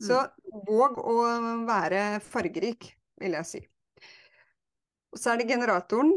[0.00, 0.62] Så mm.
[0.68, 1.16] våg å
[1.68, 3.60] være fargerik, vil jeg si.
[5.10, 6.14] Og så er det generatoren.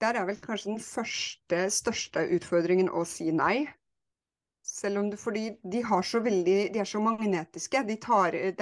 [0.00, 3.66] Der er vel kanskje den første, største utfordringen å si nei.
[4.64, 7.82] Selv om du, fordi de har så veldig De er så magnetiske.
[7.88, 8.54] De, tar, er,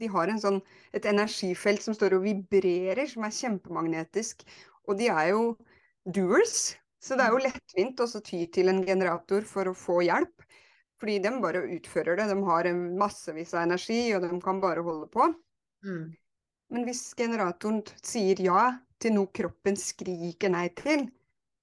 [0.00, 0.60] de har sånn,
[0.94, 4.44] et energifelt som står og vibrerer, som er kjempemagnetisk.
[4.88, 5.44] Og de er jo
[6.04, 6.72] doers.
[7.02, 7.46] Så det er jo mm.
[7.48, 10.46] lettvint å ty til en generator for å få hjelp.
[11.02, 12.28] Fordi de bare utfører det.
[12.30, 12.68] De har
[13.00, 15.26] massevis av energi, og de kan bare holde på.
[15.82, 16.12] Mm.
[16.72, 18.68] Men hvis generatoren sier ja
[19.02, 21.08] til noe kroppen skriker nei til,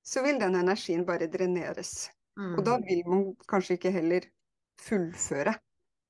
[0.04, 2.10] så vil den energien bare dreneres.
[2.40, 2.58] Mm.
[2.58, 2.86] Og da mm.
[2.90, 4.28] vil man kanskje ikke heller
[4.84, 5.56] fullføre.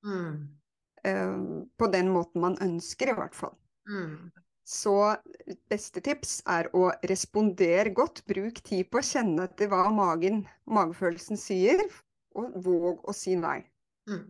[0.06, 0.59] Mm.
[1.06, 3.54] Uh, på den måten man ønsker, i hvert fall.
[3.88, 4.30] Mm.
[4.70, 4.94] Så
[5.72, 8.22] beste tips er å respondere godt.
[8.28, 11.82] Bruk tid på å kjenne etter hva magen, magefølelsen sier,
[12.38, 13.62] og våg å si nei.
[14.10, 14.28] Mm.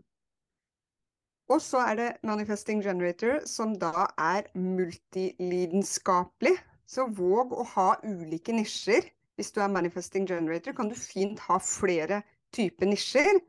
[1.50, 6.56] Og så er det Manifesting Generator, som da er multilidenskapelig.
[6.86, 9.02] Så våg å ha ulike nisjer.
[9.36, 12.22] Hvis du er Manifesting Generator, kan du fint ha flere
[12.54, 13.40] typer nisjer.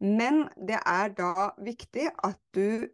[0.00, 2.86] Men det er da viktig at du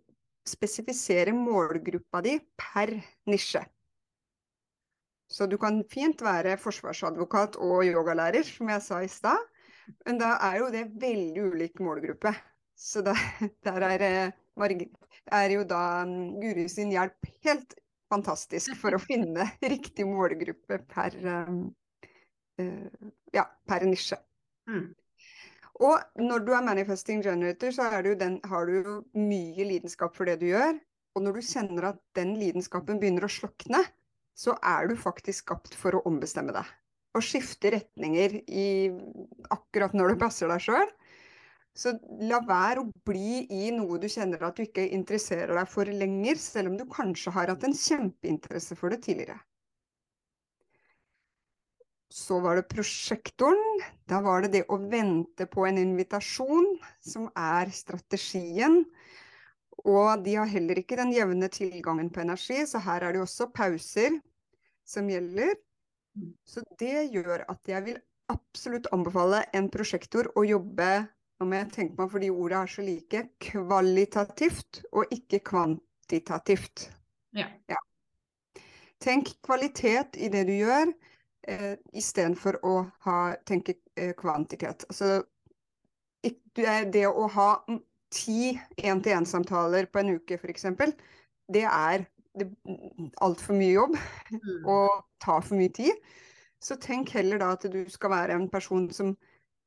[0.46, 2.94] spesifiserer målgruppa di per
[3.30, 3.62] nisje.
[5.32, 9.38] Så du kan fint være forsvarsadvokat og yogalærer, som jeg sa i stad.
[10.06, 12.34] Men da er jo det veldig ulik målgruppe.
[12.76, 13.18] Så der,
[13.66, 14.82] der er, eh,
[15.26, 17.74] er, jo da mm, Guri sin hjelp helt
[18.12, 21.16] fantastisk for å finne riktig målgruppe per,
[21.48, 21.64] um,
[22.60, 24.18] uh, ja, per nisje.
[24.68, 24.90] Mm.
[25.82, 30.30] Og når du er manifesting generator, så du den, har du jo mye lidenskap for
[30.30, 30.78] det du gjør.
[31.16, 33.82] Og når du kjenner at den lidenskapen begynner å slokne,
[34.38, 36.68] så er du faktisk skapt for å ombestemme deg.
[37.18, 38.68] Og skifte retninger i
[39.52, 40.92] akkurat når det passer deg sjøl.
[41.76, 45.88] Så la være å bli i noe du kjenner at du ikke interesserer deg for
[45.88, 49.40] lenger, selv om du kanskje har hatt en kjempeinteresse for det tidligere.
[52.12, 53.80] Så var det prosjektoren.
[54.08, 58.82] Da var det det å vente på en invitasjon, som er strategien.
[59.82, 63.48] Og de har heller ikke den jevne tilgangen på energi, så her er det også
[63.56, 64.20] pauser
[64.84, 65.56] som gjelder.
[66.44, 67.98] Så det gjør at jeg vil
[68.30, 70.92] absolutt anbefale en prosjektor å jobbe
[71.42, 76.84] nå må jeg tenke meg, fordi ordene er så like, kvalitativt og ikke kvantitativt.
[77.34, 77.48] Ja.
[77.66, 77.80] ja.
[79.02, 80.92] Tenk kvalitet i det du gjør
[81.48, 82.74] eh, istedenfor å
[83.06, 84.86] ha, tenke eh, kvantitet.
[84.88, 85.22] Altså,
[86.22, 87.48] det å ha
[88.12, 90.68] ti én-til-én-samtaler på en uke, f.eks.,
[91.52, 92.04] det er
[93.20, 94.68] altfor mye jobb mm.
[94.70, 95.96] og tar for mye tid.
[96.62, 99.16] Så tenk heller da at du skal være en person som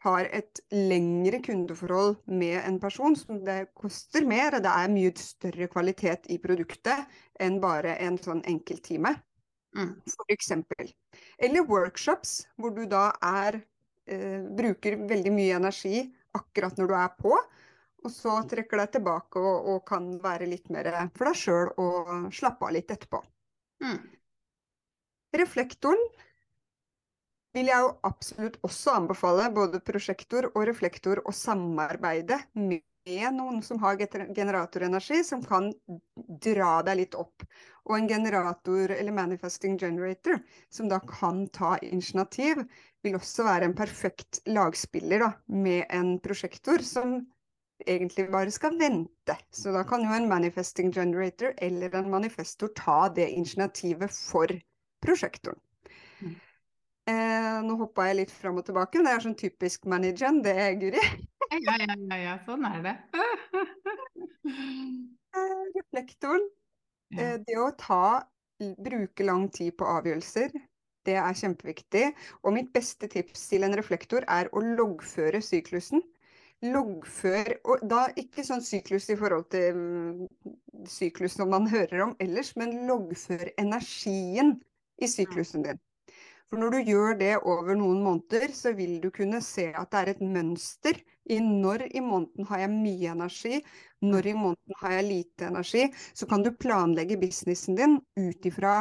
[0.06, 3.16] har et lengre kundeforhold med en person.
[3.16, 7.06] som Det koster mer, og det er mye større kvalitet i produktet
[7.42, 9.16] enn bare en sånn enkelttime.
[9.76, 9.94] Mm.
[10.32, 10.92] eksempel.
[11.38, 13.62] Eller workshops, hvor du da er,
[14.08, 17.36] eh, bruker veldig mye energi akkurat når du er på,
[18.06, 22.30] og så trekker deg tilbake og, og kan være litt mer for deg sjøl og
[22.36, 23.22] slappe av litt etterpå.
[23.84, 24.00] Mm.
[25.36, 26.04] Reflektoren
[27.56, 33.80] vil jeg jo absolutt også anbefale både prosjektor og reflektor å samarbeide med noen som
[33.84, 33.98] har
[34.36, 35.74] generatorenergi, som kan
[36.42, 37.44] dra deg litt opp.
[37.86, 40.40] Og en generator eller manifesting generator
[40.70, 42.64] som da kan ta initiativ,
[43.04, 47.20] vil også være en perfekt lagspiller da, med en prosjektor som
[47.86, 49.38] egentlig bare skal vente.
[49.54, 54.50] Så da kan jo en manifesting generator eller en manifestor ta det initiativet for
[55.06, 55.62] prosjektoren.
[57.06, 57.14] Mm.
[57.14, 60.56] Eh, nå hoppa jeg litt fram og tilbake, men det er sånn typisk manageren, det,
[60.82, 61.02] Guri.
[61.66, 62.96] ja, ja, ja, ja, sånn er det.
[65.36, 66.46] Eh, reflektoren.
[67.12, 68.24] Eh, det å ta,
[68.56, 70.54] bruke lang tid på avgjørelser,
[71.04, 72.06] det er kjempeviktig.
[72.48, 76.06] Og mitt beste tips til en reflektor er å loggføre syklusen.
[76.64, 82.16] loggfør Og da ikke sånn syklus i forhold til syklusen syklus som man hører om
[82.24, 84.56] ellers, men loggfør energien
[85.04, 85.82] i syklusen din.
[86.50, 90.02] For når du gjør det over noen måneder, så vil du kunne se at det
[90.04, 91.00] er et mønster
[91.34, 93.62] i når i måneden har jeg mye energi,
[94.06, 95.88] når i måneden har jeg lite energi.
[96.14, 98.76] Så kan du planlegge businessen din ut ifra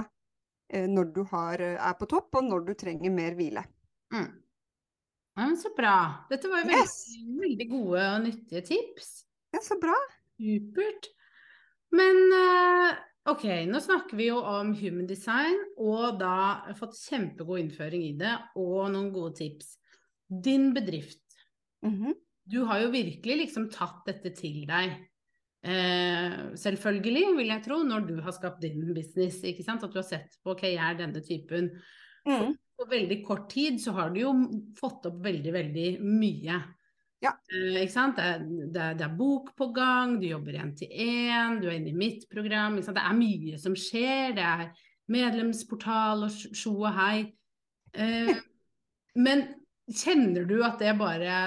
[0.69, 3.65] eh, når du har, er på topp, og når du trenger mer hvile.
[4.13, 4.29] Mm.
[5.35, 5.95] Ja, men så bra.
[6.31, 6.99] Dette var jo veldig, Yes.
[7.41, 9.09] veldig gode og nyttige tips.
[9.57, 9.97] Ja, så bra.
[10.37, 11.09] Supert.
[11.95, 13.01] Men eh,
[13.31, 18.35] ok, nå snakker vi jo om human design, og da fått kjempegod innføring i det,
[18.61, 19.77] og noen gode tips.
[20.29, 21.21] Din bedrift,
[21.85, 22.15] Mhm.
[22.49, 25.09] du har jo virkelig liksom tatt dette til deg.
[25.65, 29.83] Eh, selvfølgelig, vil jeg tro, når du har skapt din business, ikke sant.
[29.83, 31.71] At du har sett på ok, jeg er denne typen.
[32.27, 32.55] Mm.
[32.79, 34.33] På veldig kort tid så har du jo
[34.77, 36.63] fått opp veldig, veldig mye.
[37.25, 37.33] Ja.
[37.49, 38.19] Eh, ikke sant?
[38.19, 41.69] Det, er, det, er, det er bok på gang, du jobber én til én, du
[41.71, 42.79] er inne i mitt program.
[42.79, 43.01] Ikke sant?
[43.01, 44.35] Det er mye som skjer.
[44.37, 44.67] Det er
[45.15, 47.19] medlemsportal og sjo og hei.
[47.95, 48.35] Eh,
[49.27, 49.47] men
[49.91, 51.39] kjenner du at det bare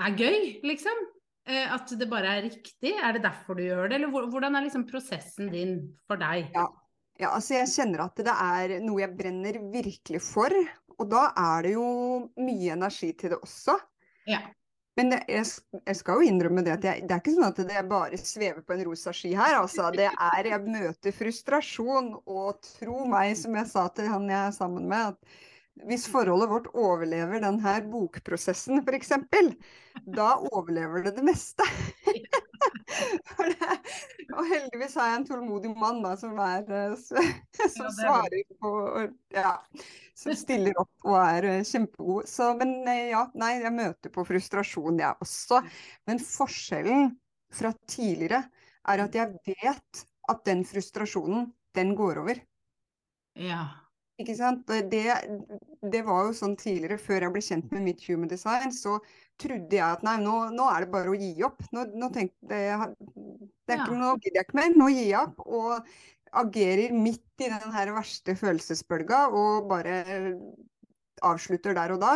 [0.00, 1.06] er gøy, liksom?
[1.50, 2.94] Eh, at det bare er riktig?
[2.94, 6.52] Er det derfor du gjør det, eller hvordan er liksom prosessen din for deg?
[6.54, 6.68] Ja.
[7.20, 10.54] Ja, altså jeg kjenner at det er noe jeg brenner virkelig for,
[10.96, 11.88] og da er det jo
[12.40, 13.74] mye energi til det også.
[14.30, 14.40] Ja.
[15.00, 15.46] Men det, jeg,
[15.86, 18.60] jeg skal jo innrømme det at jeg, det er ikke sånn at det bare svever
[18.66, 19.86] på en rosa ski her, altså.
[19.94, 24.52] Det er, jeg møter frustrasjon, og tro meg, som jeg sa til han jeg er
[24.58, 29.14] sammen med, at hvis forholdet vårt overlever denne bokprosessen f.eks.,
[30.04, 31.64] da overlever det det meste.
[33.40, 37.94] Det, og heldigvis har jeg en tålmodig mann da, som, er, eh, som Ja, er
[37.96, 38.72] svarer på
[39.34, 39.54] Ja,
[40.20, 42.28] som stiller opp og er eh, kjempegod.
[42.28, 45.62] Så, men eh, ja, nei, jeg møter på frustrasjon, jeg også.
[46.10, 47.14] Men forskjellen
[47.54, 48.44] fra tidligere
[48.90, 52.42] er at jeg vet at den frustrasjonen, den går over.
[53.38, 53.64] Ja.
[54.20, 54.68] Ikke sant?
[54.92, 55.02] Det,
[55.92, 58.98] det var jo sånn tidligere, før jeg ble kjent med mitt human design, så
[59.40, 61.62] trodde jeg at nei, nå, nå er det bare å gi opp.
[61.72, 62.94] Nå, nå tenkte jeg
[63.70, 64.00] det er ikke, Ja.
[64.02, 65.40] Nå gidder jeg ikke mer, nå gir jeg opp.
[65.46, 65.90] Og
[66.40, 69.96] agerer midt i den her verste følelsesbølga og bare
[71.26, 72.14] avslutter der og da.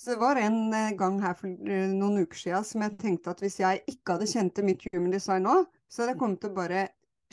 [0.00, 3.34] Så det var en eh, gang her for eh, noen uker siden som jeg tenkte
[3.34, 5.56] at hvis jeg ikke hadde kjent til mitt human design nå,
[5.92, 6.84] så hadde jeg kommet til å bare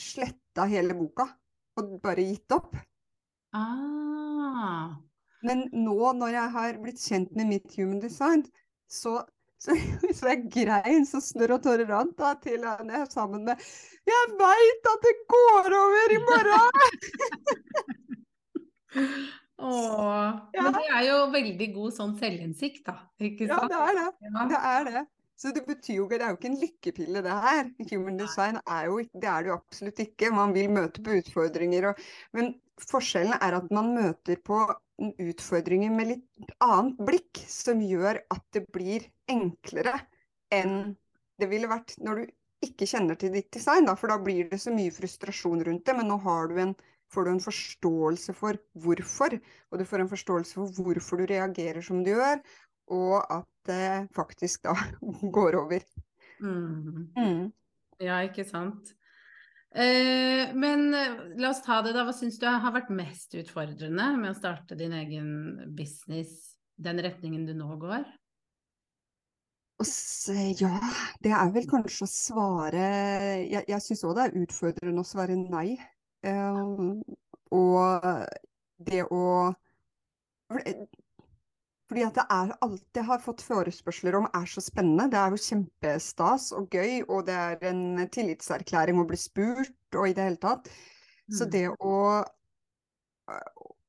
[0.02, 1.30] sletta hele boka.
[1.78, 2.74] Og bare gitt opp.
[3.56, 4.98] Ah.
[5.46, 8.44] Men nå når jeg har blitt kjent med mitt human design,
[8.90, 9.22] så,
[9.62, 9.76] så,
[10.12, 13.68] så jeg grein så snørr og tårer rant da, til han jeg sammen med
[14.08, 16.72] Jeg veit at det går over i morgen!
[19.58, 20.48] Åh.
[20.52, 20.62] Ja.
[20.62, 22.98] Men det er jo veldig god sånn selvinnsikt, da.
[23.18, 24.10] Ikke Ja, det er det.
[24.28, 24.44] Ja.
[24.52, 25.04] Det er det.
[25.38, 27.68] Så det betyr jo Det er jo ikke en lykkepille, det her.
[27.90, 30.30] Human design er jo Det er det jo absolutt ikke.
[30.34, 32.54] Man vil møte på utfordringer og Men
[32.86, 34.60] forskjellen er at man møter på
[34.98, 39.94] utfordringer med litt annet blikk, som gjør at det blir enklere
[40.54, 40.96] enn
[41.38, 42.34] det ville vært når du
[42.66, 45.94] ikke kjenner til ditt design, da, for da blir det så mye frustrasjon rundt det.
[45.94, 46.74] Men nå har du en,
[47.12, 49.36] får du en forståelse for hvorfor,
[49.70, 52.42] og du får en forståelse for hvorfor du reagerer som du gjør,
[52.94, 54.74] og at det faktisk da
[55.38, 55.86] går over.
[56.42, 57.08] Mm.
[57.14, 57.44] Mm.
[58.02, 58.94] Ja, ikke sant.
[59.78, 62.02] Eh, men eh, la oss ta det, da.
[62.06, 65.28] Hva syns du har vært mest utfordrende med å starte din egen
[65.78, 68.08] business, den retningen du nå går?
[70.58, 70.72] Ja,
[71.22, 72.86] det er vel kanskje å svare
[73.46, 75.76] Jeg, jeg syns òg det er utfordrende å svare nei.
[76.26, 76.98] Um,
[77.54, 78.02] og
[78.82, 79.22] det å
[81.88, 85.08] Fordi at det er alt jeg har fått forespørsler om er så spennende.
[85.12, 90.10] Det er jo kjempestas og gøy, og det er en tillitserklæring å bli spurt og
[90.10, 90.68] i det hele tatt.
[91.32, 91.50] Så Mm.
[91.52, 91.94] det å,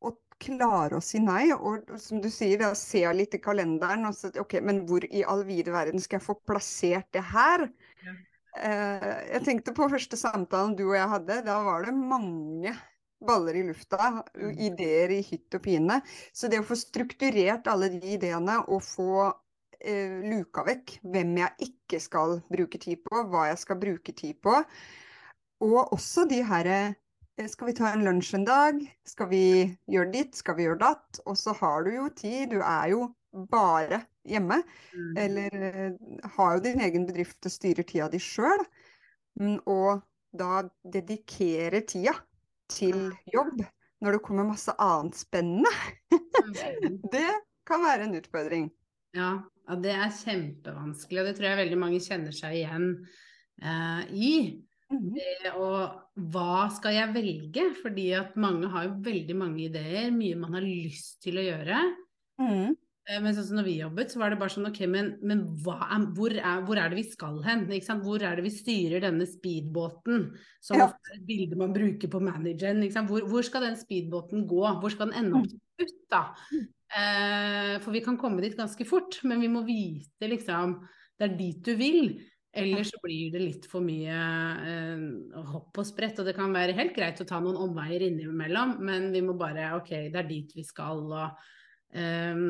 [0.07, 4.15] å klare å si nei, og som du sier, da, se litt i kalenderen og
[4.15, 7.67] så, ok, men hvor i all vide verden skal jeg få plassert det her?
[8.05, 8.15] Ja.
[8.57, 12.73] Eh, jeg tenkte på første samtalen du og jeg hadde, da var det mange
[13.21, 14.57] baller i lufta, Mm.
[14.69, 16.01] ideer i hytt og pine.
[16.33, 19.33] Så det å få strukturert alle de ideene og få
[19.81, 24.39] eh, luka vekk hvem jeg ikke skal bruke tid på, hva jeg skal bruke tid
[24.43, 24.63] på,
[25.61, 26.79] og også de herre
[27.37, 28.81] eh, skal vi ta en lunsj en dag?
[29.07, 29.43] Skal vi
[29.87, 30.35] gjøre ditt?
[30.35, 31.21] Skal vi gjøre datt?
[31.25, 32.49] Og så har du jo tid.
[32.51, 33.09] Du er jo
[33.51, 34.61] bare hjemme.
[34.93, 35.17] Mm.
[35.17, 35.91] Eller eh,
[36.35, 38.63] har jo din egen bedrift og styrer tida di sjøl.
[39.65, 40.01] Og
[40.35, 42.13] da dedikere tida
[42.71, 43.61] til jobb
[43.99, 45.71] når det kommer masse annet spennende,
[46.09, 46.99] Mm.
[47.13, 47.29] det
[47.67, 48.69] kan være en utfordring.
[49.13, 52.87] Ja, ja, det er kjempevanskelig, og det tror jeg veldig mange kjenner seg igjen
[53.61, 54.31] eh, i.
[54.89, 55.11] Mhm.
[55.13, 55.69] Det å
[56.33, 57.65] Hva skal jeg velge?
[57.83, 61.83] Fordi at mange har jo veldig mange ideer, mye man har lyst til å gjøre.
[62.41, 62.77] Mhm.
[63.09, 65.43] Eh, Men sånn som når vi jobbet, så var det bare sånn ok, men, men
[65.63, 65.77] hva
[66.15, 67.65] hvor, er, hvor er det vi skal hen?
[68.03, 70.27] Hvor er det vi styrer denne speedbåten?
[70.61, 70.89] Som Ja.
[70.93, 72.83] er et bilde man bruker på manageren.
[73.09, 74.61] Hvor, hvor skal den speedbåten gå?
[74.81, 76.23] Hvor skal den ende opp til slutt, da?
[76.89, 80.79] Eh, for vi kan komme dit ganske fort, men vi må vite liksom
[81.19, 82.21] Det er dit du vil.
[82.55, 84.13] Ellers så blir det litt for mye
[84.65, 88.77] eh, hopp og sprett, og det kan være helt greit å ta noen omveier innimellom,
[88.81, 91.43] men vi må bare Ok, det er dit vi skal, og
[91.93, 92.47] ehm,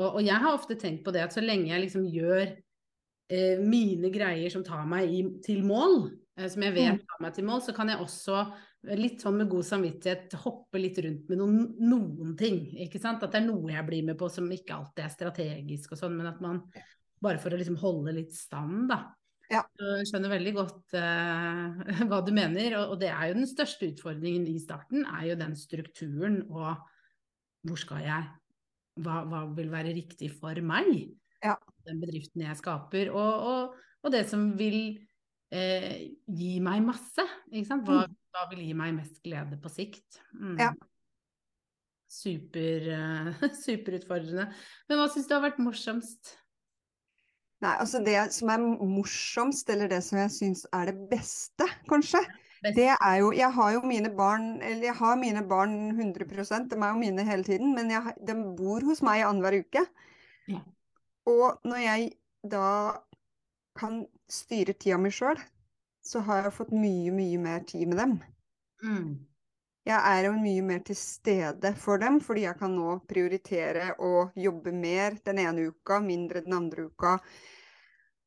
[0.00, 3.60] og, og jeg har ofte tenkt på det at så lenge jeg liksom gjør eh,
[3.62, 7.04] mine greier som tar meg i, til mål, eh, som jeg vet Mm.
[7.06, 10.80] tar meg til mål, så kan jeg også eh, litt sånn med god samvittighet hoppe
[10.80, 12.62] litt rundt med noen, noen ting.
[12.86, 13.22] ikke sant?
[13.22, 16.16] At det er noe jeg blir med på som ikke alltid er strategisk og sånn,
[16.16, 16.62] men at man
[17.20, 19.02] bare for å liksom holde litt stand, da.
[19.50, 19.64] Ja.
[19.76, 23.88] Jeg skjønner veldig godt uh, hva du mener, og, og det er jo den største
[23.90, 26.78] utfordringen i starten, er jo den strukturen og
[27.66, 28.28] hvor skal jeg?
[29.00, 30.90] Hva, hva vil være riktig for meg?
[31.44, 31.56] Ja.
[31.88, 34.80] Den bedriften jeg skaper, og, og, og det som vil
[35.54, 37.24] eh, gi meg masse.
[37.50, 37.88] Ikke sant?
[37.88, 40.20] Hva, hva vil gi meg mest glede på sikt?
[40.36, 40.58] Mm.
[40.60, 40.70] Ja.
[42.10, 44.48] Super, uh, superutfordrende.
[44.90, 46.34] Men hva syns du har vært morsomst?
[47.60, 52.22] Nei, altså det som er morsomst, eller det som jeg syns er det beste, kanskje?
[52.62, 56.76] Det er jo Jeg har jo mine barn, eller jeg har mine barn 100 de
[56.76, 59.86] er jo mine hele tiden, men jeg, de bor hos meg annenhver uke.
[60.48, 60.60] Ja.
[61.26, 63.00] Og når jeg da
[63.78, 65.40] kan styre tida mi sjøl,
[66.04, 68.14] så har jeg fått mye, mye mer tid med dem.
[68.82, 69.10] Mm.
[69.88, 74.28] Jeg er jo mye mer til stede for dem, fordi jeg kan nå prioritere å
[74.36, 77.16] jobbe mer den ene uka, mindre den andre uka.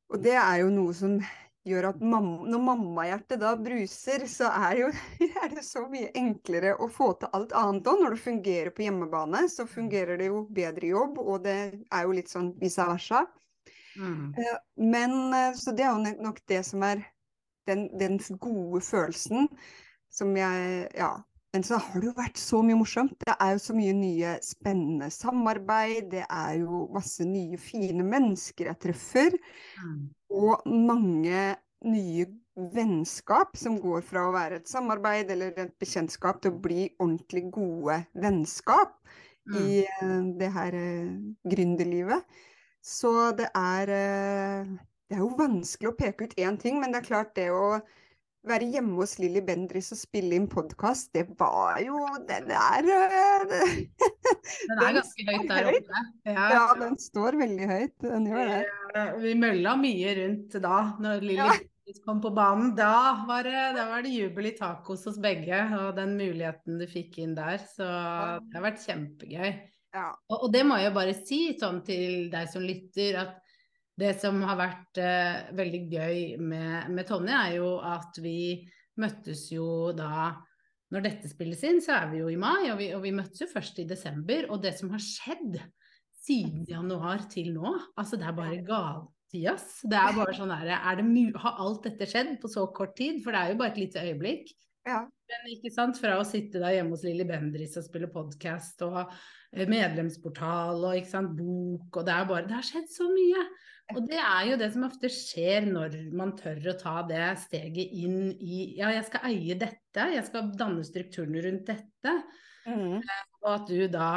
[0.10, 1.20] Og det er jo noe som
[1.68, 4.90] gjør at mamma, når mammahjertet da bruser, så er, jo,
[5.44, 8.04] er det så mye enklere å få til alt annet òg.
[8.04, 11.58] Når det fungerer på hjemmebane, så fungerer det jo bedre jobb, og det
[11.88, 13.26] er jo litt sånn vice versa.
[13.96, 14.34] Mm.
[14.38, 17.04] Eh, Men eh, så det er jo nok det som er
[17.70, 19.48] den, den gode følelsen
[20.14, 21.14] som jeg Ja.
[21.54, 23.14] Men så har det jo vært så mye morsomt.
[23.22, 26.08] Det er jo så mye nye spennende samarbeid.
[26.10, 29.36] Det er jo masse nye fine mennesker jeg treffer.
[29.78, 30.00] Mm.
[30.34, 31.56] Og mange
[31.86, 32.26] nye
[32.74, 37.48] vennskap som går fra å være et samarbeid eller et bekjentskap til å bli ordentlig
[37.54, 38.98] gode vennskap
[39.44, 39.58] Mm.
[39.60, 41.10] i eh, det her eh,
[41.52, 42.24] gründerlivet.
[42.82, 44.68] Så det er eh,
[45.10, 47.82] Det er jo vanskelig å peke ut én ting, men det er klart det å
[48.48, 53.44] være hjemme hos Lilly Bendriss og spille inn podkast, det var jo Den er eh,
[54.68, 56.02] Den er Den ganske høyt der oppe.
[56.28, 56.48] Ja.
[56.56, 57.96] Ja, den står veldig høyt.
[58.04, 58.64] Den gjør det.
[59.24, 61.54] Vi mølla mye rundt da, når Lilly Ja.
[62.08, 62.70] Kom på banen.
[62.78, 66.86] Da var, det, da var det jubel i tacos hos begge, og den muligheten du
[66.88, 67.60] fikk inn der.
[67.60, 69.50] Så det har vært kjempegøy.
[69.94, 70.08] Ja.
[70.32, 73.43] Og, og det må jeg jo bare si sånn til deg som lytter, at
[74.00, 78.64] det som har vært eh, veldig gøy med, med Tonje, er jo at vi
[79.00, 80.34] møttes jo da
[80.94, 83.42] Når dette spilles inn, så er vi jo i mai, og vi, og vi møttes
[83.42, 84.46] jo først i desember.
[84.54, 85.58] Og det som har skjedd
[86.24, 89.80] siden januar til nå, altså det er bare galtid, ass.
[89.90, 91.02] Det er bare sånn der, er
[91.42, 93.24] Har alt dette skjedd på så kort tid?
[93.26, 94.54] For det er jo bare et lite øyeblikk.
[94.86, 95.02] ja.
[95.34, 99.00] Men ikke sant, fra å sitte da hjemme hos Lilly Bendriss og spille podkast og
[99.02, 103.48] eh, medlemsportal og ikke sant, bok, og det er bare Det har skjedd så mye.
[103.92, 107.92] Og det er jo det som ofte skjer når man tør å ta det steget
[108.00, 112.16] inn i Ja, jeg skal eie dette, jeg skal danne strukturen rundt dette.
[112.64, 113.04] Mm.
[113.44, 114.14] Og at du da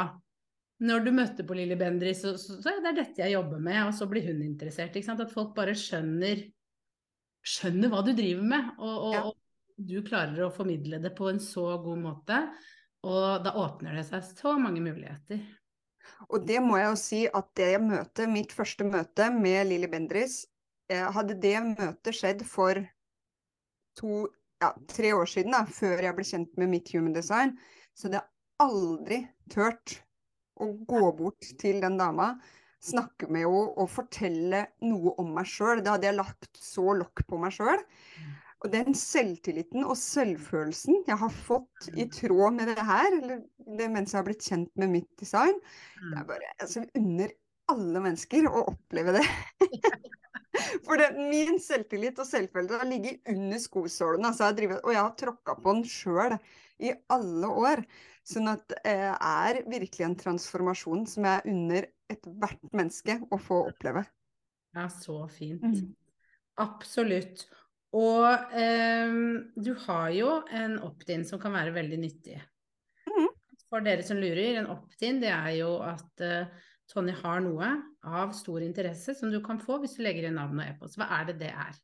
[0.77, 3.79] når du møtte på Lilly Bendriss, så, så, så er det dette jeg jobber med,
[3.87, 4.93] og så blir hun interessert.
[4.93, 6.43] At folk bare skjønner,
[7.41, 9.23] skjønner hva du driver med, og, og, Ja.
[9.25, 12.41] og du klarer å formidle det på en så god måte.
[13.07, 15.41] Og da åpner det seg så mange muligheter.
[16.29, 20.45] Og det må jeg jo si at det møtet, mitt første møte med Lilly Bendriss,
[20.91, 22.81] eh, hadde det møtet skjedd for
[23.97, 24.27] to,
[24.61, 27.55] ja, tre år siden, da, før jeg ble kjent med mitt human design,
[27.97, 29.21] så hadde jeg aldri
[29.53, 29.99] turt
[30.61, 32.33] å gå bort til den dama,
[32.83, 35.81] snakke med henne og fortelle noe om meg sjøl.
[35.81, 37.81] Det hadde jeg lagt så lokk på meg sjøl.
[38.65, 43.43] Og den selvtilliten og selvfølelsen jeg har fått i tråd med det her, eller
[43.77, 45.59] det mens jeg har blitt kjent med mitt design,
[45.97, 46.09] Mm.
[46.11, 47.35] det er bare altså, under
[47.69, 49.25] alle mennesker å oppleve det.
[50.87, 54.31] For det, min selvtillit og selvfølelse har ligget under skosålene.
[54.31, 56.37] Altså jeg drivet, og jeg har tråkka på den sjøl
[56.81, 57.83] i alle år.
[58.27, 64.03] Sånn at det er virkelig en transformasjon som jeg unner ethvert menneske å få oppleve.
[64.75, 65.63] Ja, så fint.
[65.63, 65.93] Mm.
[66.63, 67.45] Absolutt.
[67.95, 69.17] Og eh,
[69.55, 72.39] du har jo en opt-in som kan være veldig nyttig.
[73.07, 73.29] Mm.
[73.69, 77.67] For dere som lurer, en opt-in det er jo at eh, Tonje har noe
[78.07, 80.95] av stor interesse som du kan få hvis du legger inn navn og e-post.
[80.99, 81.75] Hva er det det er?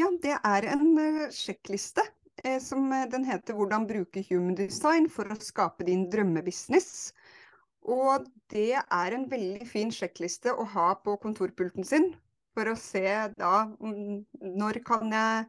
[0.00, 2.04] Ja, det er en uh, sjekkliste
[2.44, 7.12] eh, som eh, den heter 'Hvordan bruke human design for å skape din drømmebusiness'.
[7.84, 12.14] Og det er en veldig fin sjekkliste å ha på kontorpulten sin
[12.54, 14.24] for å se da mm,
[14.54, 15.46] når kan jeg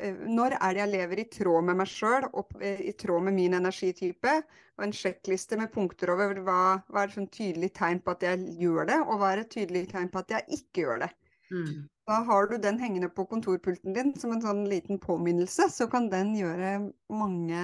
[0.00, 3.28] eh, når er det jeg lever i tråd med meg sjøl og eh, i tråd
[3.28, 4.34] med min energitype?
[4.80, 8.58] Og en sjekkliste med punkter over hva, hva er et tydelig tegn på at jeg
[8.62, 11.10] gjør det, og hva er et tydelig tegn på at jeg ikke gjør det.
[11.50, 11.88] Mm.
[12.10, 16.08] Da har du den hengende på kontorpulten din som en sånn liten påminnelse, så kan
[16.10, 16.72] den gjøre
[17.12, 17.60] mange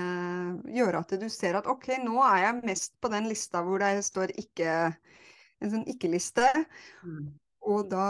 [0.76, 4.04] Gjøre at du ser at OK, nå er jeg mest på den lista hvor det
[4.06, 4.76] står ikke
[5.64, 6.44] En sånn ikke-liste.
[7.00, 7.30] Mm.
[7.64, 8.06] Og da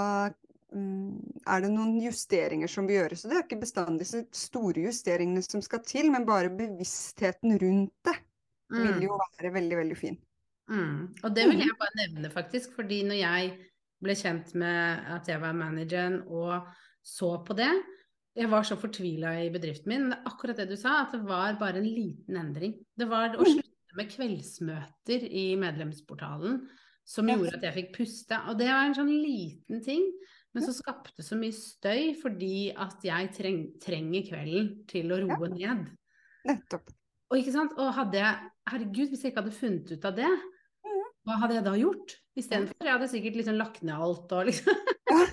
[1.47, 3.25] er det noen justeringer som bør gjøres.
[3.25, 7.93] Og det er ikke bestandig så store justeringene som skal til, men bare bevisstheten rundt
[8.07, 8.17] det
[8.71, 9.03] vil Mm.
[9.05, 10.17] jo være veldig, veldig fin.
[10.69, 11.15] Mm.
[11.23, 13.53] Og det vil jeg bare nevne, faktisk, fordi når jeg
[14.03, 16.67] ble kjent med at jeg var manageren og
[17.05, 17.71] så på det
[18.37, 20.03] Jeg var så fortvila i bedriften min.
[20.03, 22.75] men Det akkurat det du sa, at det var bare en liten endring.
[22.99, 23.47] Det var å Mm.
[23.55, 26.69] slutte med kveldsmøter i medlemsportalen
[27.07, 28.37] som gjorde at jeg fikk puste.
[28.49, 30.13] Og det var en sånn liten ting,
[30.57, 35.51] men så skapte så mye støy fordi at jeg treng, trenger kvelden til å roe
[35.53, 35.91] ned.
[36.49, 36.89] Nettopp.
[37.31, 40.31] Og ikke sant, og hadde jeg Herregud, hvis jeg ikke hadde funnet ut av det,
[40.87, 41.03] Mhm.
[41.27, 42.15] hva hadde jeg da gjort?
[42.39, 44.75] Istedenfor jeg hadde sikkert liksom lagt ned alt og liksom
[45.11, 45.27] Ja.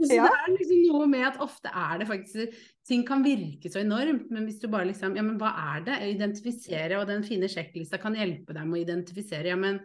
[0.00, 0.24] Så Ja.
[0.24, 2.54] det er liksom noe med at ofte er det faktisk
[2.88, 5.98] Ting kan virke så enormt, men hvis du bare liksom Ja, men hva er det?
[6.16, 9.44] Identifisere, og den fine sjekklista kan hjelpe deg med å identifisere.
[9.52, 9.78] Ja, men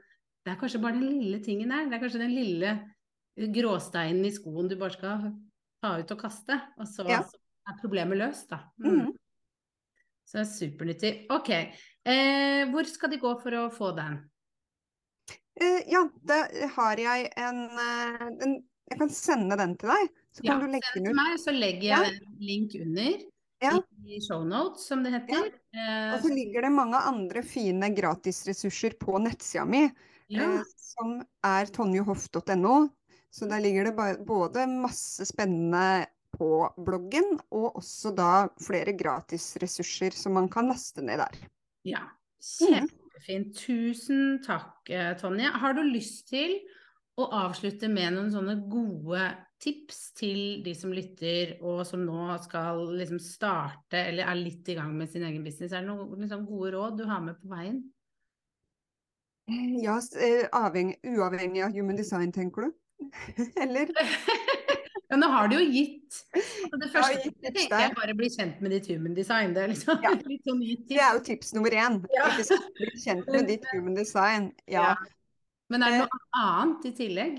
[0.46, 1.90] det er kanskje bare den lille tingen der.
[1.90, 2.72] Det er kanskje den lille
[3.38, 5.26] gråsteinen i skoen du bare skal
[5.84, 6.60] ta ut og kaste.
[6.80, 7.22] Og så, Ja.
[7.24, 7.38] så
[7.70, 8.62] er problemet løst, da.
[8.80, 9.00] Mm.
[9.00, 9.12] Mm.
[10.26, 11.12] Så det er supernyttig.
[11.30, 11.50] Ok.
[12.06, 14.30] Eh, hvor skal de gå for å få den?
[15.56, 16.42] Uh, ja, da
[16.76, 20.68] har jeg en, eh, en Jeg kan sende den til deg, så Ja, kan du
[20.68, 21.16] legge send den til ut.
[21.16, 22.04] meg, så legger Ja.
[22.04, 23.18] jeg en link under
[23.62, 23.80] Ja.
[24.06, 25.52] i shownotes, som det heter.
[25.74, 26.14] Ja.
[26.14, 29.90] Og så ligger det mange andre fine gratisressurser på nettsida mi,
[30.30, 30.60] ja.
[30.60, 32.90] eh, som er tonjehoff.no.
[33.32, 33.96] Så der ligger det
[34.26, 36.06] både masse spennende
[36.36, 41.36] på bloggen, og også da flere gratisressurser som man kan laste ned der.
[41.88, 42.04] ja.
[42.46, 43.48] kjempefint.
[43.48, 43.54] Mm.
[43.58, 45.50] Tusen takk, eh, Tonje.
[45.50, 46.60] Har du lyst til
[47.18, 49.24] å avslutte med noen sånne gode
[49.64, 54.76] tips til de som lytter, og som nå skal liksom starte eller er litt i
[54.76, 55.72] gang med sin egen business?
[55.72, 57.80] Er det noen liksom gode råd du har med på veien?
[59.82, 62.72] Ja, s- eh, avhengig, uavhengig av human design, tenker du?
[63.64, 63.92] Eller?
[65.10, 66.22] Men nå har du jo gitt.
[66.36, 69.54] Altså, det Ja, første gitt jeg tenker jeg bare bli kjent med ditt human design.
[69.56, 70.14] Det er liksom Ja.
[70.48, 72.00] sånn gitt Det er jo tips nummer én.
[72.16, 72.32] Ja.
[72.80, 74.50] Bli kjent med ditt human design.
[74.66, 74.88] Ja.
[74.90, 74.96] Ja.
[75.70, 77.38] Men er det noe annet i tillegg?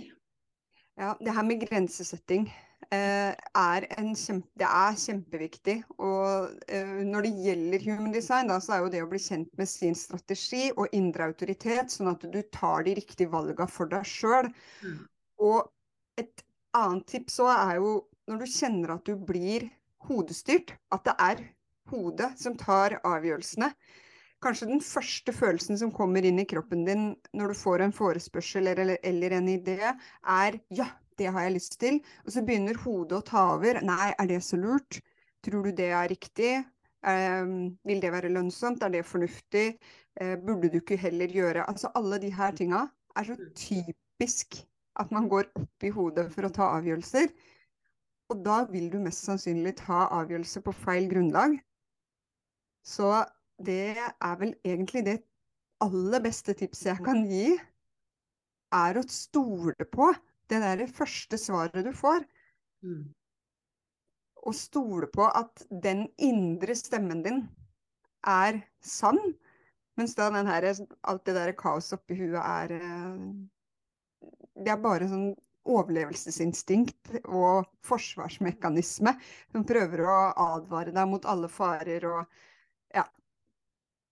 [0.96, 2.46] Ja, det her med grensesetting
[2.94, 5.76] eh, er, en kjempe, det er kjempeviktig.
[6.02, 9.50] Og eh, når det gjelder human design, da, så er jo det å bli kjent
[9.58, 14.06] med sin strategi og indre autoritet, sånn at du tar de riktige valgene for deg
[14.08, 14.50] sjøl.
[15.42, 15.66] Og
[16.20, 16.44] et
[16.76, 17.92] annet tips òg er jo
[18.26, 19.68] når du kjenner at du blir
[20.08, 21.42] hodestyrt, at det er
[21.90, 23.70] hodet som tar avgjørelsene.
[24.44, 28.68] Kanskje den første følelsen som kommer inn i kroppen din når du får en forespørsel
[28.72, 29.78] eller, eller en idé,
[30.22, 32.00] er ja, det har jeg lyst til.
[32.26, 33.80] Og så begynner hodet å ta over.
[33.86, 35.00] Nei, er det så lurt?
[35.46, 36.52] Tror du det er riktig?
[37.06, 38.84] Ehm, vil det være lønnsomt?
[38.84, 39.66] Er det fornuftig?
[40.20, 42.86] Eh, burde du ikke heller gjøre Altså alle de her tinga
[43.20, 44.62] er så typisk
[45.00, 47.30] at man går opp i hodet for å ta avgjørelser.
[48.32, 51.58] Og da vil du mest sannsynlig ta avgjørelser på feil grunnlag.
[52.86, 53.10] Så
[53.62, 55.16] det er vel egentlig det
[55.84, 57.56] aller beste tipset jeg kan gi,
[58.74, 60.08] er å stole på
[60.50, 62.24] det der første svaret du får.
[62.86, 63.04] Mm.
[64.46, 67.42] Og stole på at den indre stemmen din
[68.26, 69.20] er sann,
[69.98, 70.66] mens da den her,
[71.08, 73.20] alt det der kaoset oppi huet er eh,
[74.56, 75.34] Det er bare sånn
[75.66, 79.12] overlevelsesinstinkt og forsvarsmekanisme
[79.50, 80.18] som prøver å
[80.54, 82.36] advare deg mot alle farer og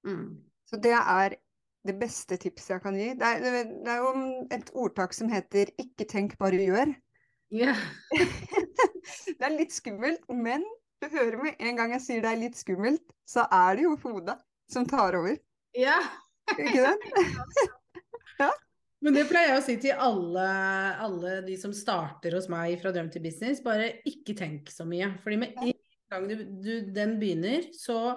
[0.05, 0.37] Mm.
[0.65, 1.37] Så det er
[1.85, 3.11] det beste tipset jeg kan gi.
[3.19, 4.13] Det er, det er jo
[4.53, 6.95] et ordtak som heter 'ikke tenk, bare gjør'.
[7.53, 7.77] Yeah.
[9.39, 10.65] det er litt skummelt, men
[11.03, 13.97] du hører med en gang jeg sier det er litt skummelt, så er det jo
[14.03, 14.39] hodet
[14.69, 15.37] som tar over.
[15.77, 16.01] ja.
[16.59, 17.05] Ikke sant?
[19.05, 20.45] Men det pleier jeg å si til alle,
[21.05, 25.11] alle de som starter hos meg fra drøm til business, bare ikke tenk så mye.
[25.25, 25.75] Fordi med en
[26.13, 28.15] gang du, du, den begynner, så,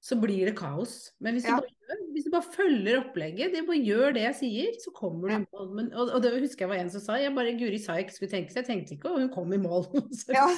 [0.00, 1.10] så blir det kaos.
[1.20, 1.58] Men hvis, Ja.
[1.60, 5.28] du bare, hvis du bare følger opplegget, det bare gjør det jeg sier, så kommer
[5.28, 5.68] du i mål.
[5.76, 8.08] Men, og, og det husker jeg var en som sa, jeg bare Guri sa jeg
[8.08, 9.90] ikke skulle tenke, så jeg tenkte ikke, og hun kom i mål.
[10.22, 10.48] så, Ja.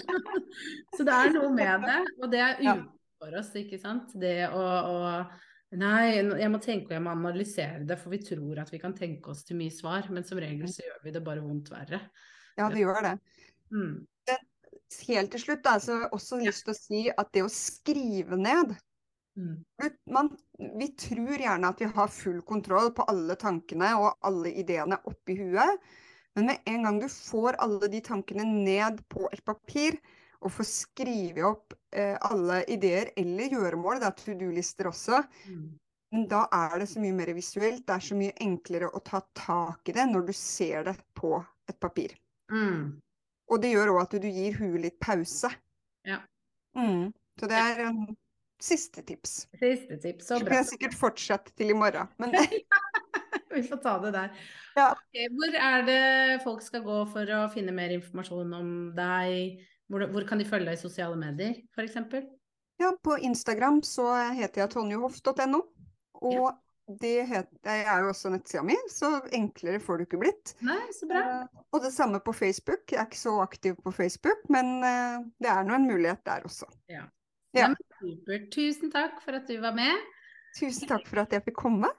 [0.96, 4.16] så det er noe med det, og det er utenfor oss, ikke sant.
[4.24, 5.14] Det å, å
[5.78, 8.94] Nei, jeg må tenke og jeg må analysere det, for vi tror at vi kan
[8.96, 12.00] tenke oss til mye svar, men som regel så gjør vi det bare vondt verre.
[12.58, 13.16] ja, det gjør det.
[13.70, 14.00] Mm.
[15.06, 17.52] Helt til slutt da, så har jeg også lyst til å si at det å
[17.54, 18.74] skrive ned
[19.38, 19.64] Mm.
[20.10, 20.36] man,
[20.80, 25.36] Vi tror gjerne at vi har full kontroll på alle tankene og alle ideene oppi
[25.38, 25.84] huet,
[26.36, 29.96] men med en gang du får alle de tankene ned på et papir,
[30.40, 35.66] og få skrive opp eh, alle ideer eller gjøremål, det er to do-lister også, Mm.
[36.12, 37.84] men da er det så mye mer visuelt.
[37.86, 41.34] Det er så mye enklere å ta tak i det når du ser det på
[41.68, 42.16] et papir.
[42.50, 43.00] Mm.
[43.50, 45.50] Og det gjør òg at du gir huet litt pause.
[46.06, 46.20] Ja.
[46.76, 47.12] Mm.
[47.38, 48.16] Så det er en
[48.60, 49.46] siste tips.
[49.58, 50.48] Siste tips, så Så bra.
[50.48, 52.08] kan jeg sikkert fortsette til i morgen.
[52.18, 52.30] Men
[53.50, 54.30] Vi får ta det der.
[54.76, 54.92] Ja.
[54.94, 59.66] Okay, hvor er det folk skal gå for å finne mer informasjon om deg?
[59.90, 61.98] Hvor, hvor kan de følge deg i sosiale medier, f.eks.?
[62.80, 65.60] ja, på Instagram så heter jeg tonjehoff.no.
[66.20, 66.46] Og
[67.00, 70.54] det, heter, jeg er jo også nettsida mi, så enklere får du ikke blitt.
[70.66, 71.24] Nei, så bra.
[71.28, 72.86] Uh, Og det samme på Facebook.
[72.90, 76.46] Jeg er ikke så aktiv på Facebook, men uh, det er nå en mulighet der
[76.48, 76.68] også.
[76.90, 77.04] Ja.
[77.56, 77.72] Ja.
[77.72, 78.40] Nei.
[78.52, 80.08] Tusen takk for at du var med.
[80.56, 81.90] Tusen takk for at jeg fikk komme.